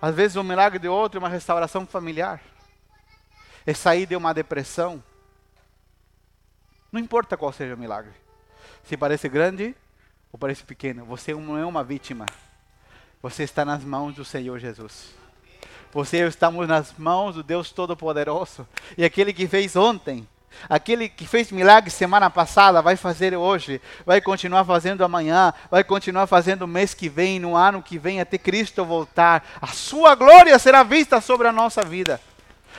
[0.00, 2.40] Às vezes, o milagre de outro é uma restauração familiar.
[3.66, 5.02] É sair de uma depressão
[6.90, 8.12] não importa qual seja o milagre.
[8.84, 9.76] Se parece grande
[10.32, 12.24] ou parece pequeno, você não é uma vítima.
[13.20, 15.12] Você está nas mãos do Senhor Jesus.
[15.92, 18.68] Você estamos nas mãos do Deus Todo-Poderoso.
[18.96, 20.28] E aquele que fez ontem,
[20.68, 26.26] aquele que fez milagre semana passada, vai fazer hoje, vai continuar fazendo amanhã, vai continuar
[26.26, 29.42] fazendo mês que vem, no ano que vem, até Cristo voltar.
[29.62, 32.20] A sua glória será vista sobre a nossa vida.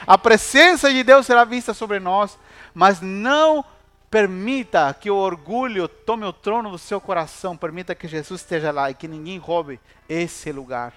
[0.06, 2.38] A presença de Deus será vista sobre nós,
[2.76, 3.66] mas não
[4.12, 8.92] permita que o orgulho tome o trono do seu coração, permita que Jesus esteja lá
[8.92, 10.94] e que ninguém roube esse lugar.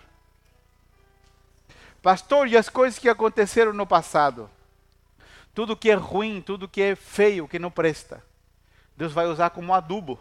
[2.03, 4.51] Pastor, e as coisas que aconteceram no passado?
[5.55, 8.25] Tudo que é ruim, tudo que é feio, que não presta.
[8.97, 10.19] Deus vai usar como adubo.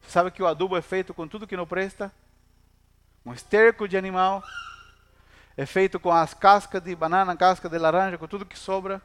[0.00, 2.10] Você sabe que o adubo é feito com tudo que não presta?
[3.26, 4.42] Um esterco de animal.
[5.54, 9.02] É feito com as cascas de banana, casca de laranja, com tudo que sobra.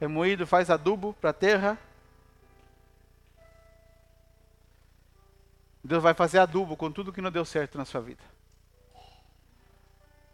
[0.00, 1.78] É moído, faz adubo para a terra.
[5.84, 8.22] Deus vai fazer adubo com tudo que não deu certo na sua vida.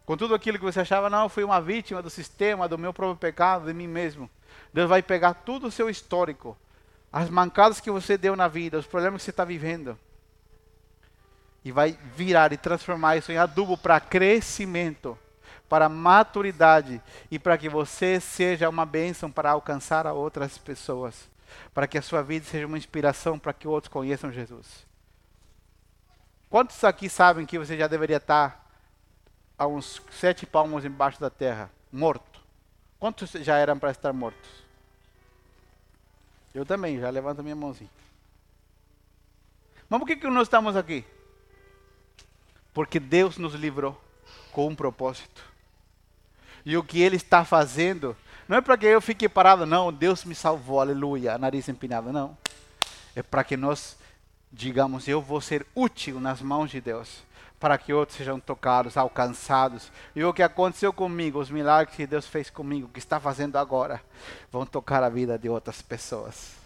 [0.05, 2.93] Com tudo aquilo que você achava, não, eu fui uma vítima do sistema, do meu
[2.93, 4.29] próprio pecado, de mim mesmo.
[4.73, 6.57] Deus vai pegar tudo o seu histórico,
[7.11, 9.99] as mancadas que você deu na vida, os problemas que você está vivendo,
[11.63, 15.17] e vai virar e transformar isso em adubo para crescimento,
[15.67, 21.29] para maturidade e para que você seja uma bênção para alcançar outras pessoas,
[21.73, 24.90] para que a sua vida seja uma inspiração para que outros conheçam Jesus.
[26.51, 28.69] Quantos aqui sabem que você já deveria estar
[29.57, 32.41] a uns sete palmos embaixo da terra, morto?
[32.99, 34.49] Quantos já eram para estar mortos?
[36.53, 37.89] Eu também, já levanto minha mãozinha.
[39.87, 41.05] Mas por que, que nós estamos aqui?
[42.73, 43.99] Porque Deus nos livrou
[44.51, 45.41] com um propósito.
[46.65, 48.13] E o que Ele está fazendo,
[48.45, 52.37] não é para que eu fique parado, não, Deus me salvou, aleluia, nariz empinado, não.
[53.15, 54.00] É para que nós
[54.51, 57.23] digamos, eu vou ser útil nas mãos de Deus,
[57.59, 59.91] para que outros sejam tocados, alcançados.
[60.15, 64.01] E o que aconteceu comigo, os milagres que Deus fez comigo, que está fazendo agora,
[64.51, 66.59] vão tocar a vida de outras pessoas.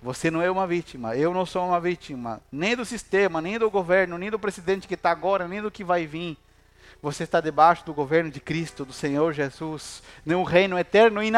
[0.00, 3.68] Você não é uma vítima, eu não sou uma vítima, nem do sistema, nem do
[3.68, 6.38] governo, nem do presidente que está agora, nem do que vai vir.
[7.02, 11.30] Você está debaixo do governo de Cristo, do Senhor Jesus, de um reino eterno e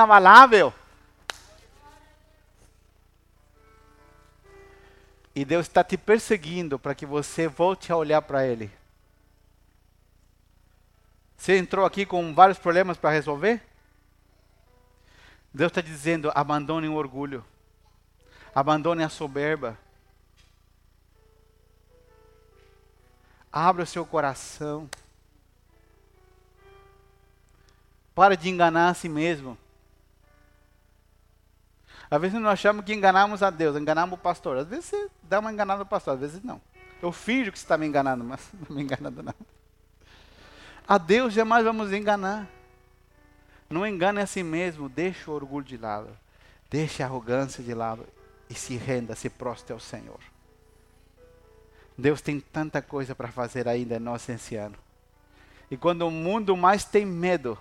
[5.34, 8.70] E Deus está te perseguindo para que você volte a olhar para Ele.
[11.36, 13.62] Você entrou aqui com vários problemas para resolver?
[15.54, 17.44] Deus está dizendo: abandone o orgulho,
[18.54, 19.78] abandone a soberba.
[23.52, 24.88] Abra o seu coração.
[28.14, 29.58] Para de enganar a si mesmo.
[32.10, 34.56] Às vezes nós achamos que enganamos a Deus, enganamos o pastor.
[34.56, 36.60] Às vezes você dá uma enganada no pastor, às vezes não.
[37.00, 39.34] Eu finjo que você está me enganando, mas não me enganando não.
[40.88, 42.48] A Deus jamais vamos enganar.
[43.68, 46.08] Não engane a si mesmo, deixe o orgulho de lado,
[46.68, 48.04] deixe a arrogância de lado
[48.48, 50.18] e se renda, se prostre ao Senhor.
[51.96, 54.74] Deus tem tanta coisa para fazer ainda em nós esse ano.
[55.70, 57.56] E quando o mundo mais tem medo,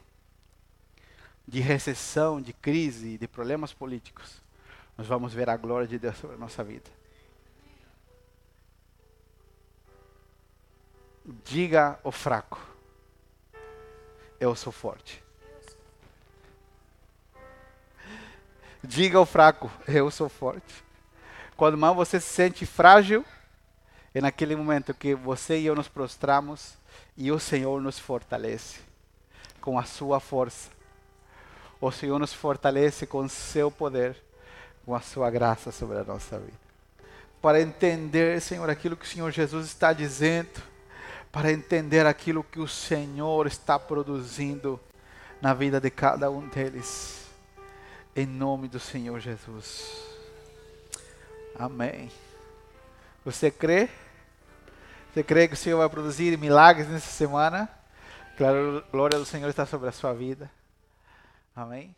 [1.50, 4.40] de recessão, de crise, de problemas políticos,
[4.96, 6.90] nós vamos ver a glória de Deus sobre a nossa vida.
[11.44, 12.60] Diga o fraco,
[14.40, 15.24] eu sou forte.
[18.84, 20.84] Diga ao fraco, eu sou forte.
[21.58, 23.26] Quando mais você se sente frágil,
[24.14, 26.78] é naquele momento que você e eu nos prostramos
[27.18, 28.80] e o Senhor nos fortalece
[29.60, 30.79] com a sua força
[31.82, 34.16] o Senhor nos fortalece com seu poder,
[34.86, 36.58] com a sua graça sobre a nossa vida.
[37.42, 40.62] Para entender, Senhor, aquilo que o Senhor Jesus está dizendo,
[41.32, 44.80] para entender aquilo que o Senhor está produzindo
[45.42, 47.28] na vida de cada um deles.
[48.16, 50.04] Em nome do Senhor Jesus.
[51.58, 52.12] Amém.
[53.24, 53.88] Você crê?
[55.14, 57.70] Você crê que o Senhor vai produzir milagres nessa semana?
[58.38, 60.50] Claro, a glória do Senhor está sobre a sua vida.
[61.60, 61.94] Amém?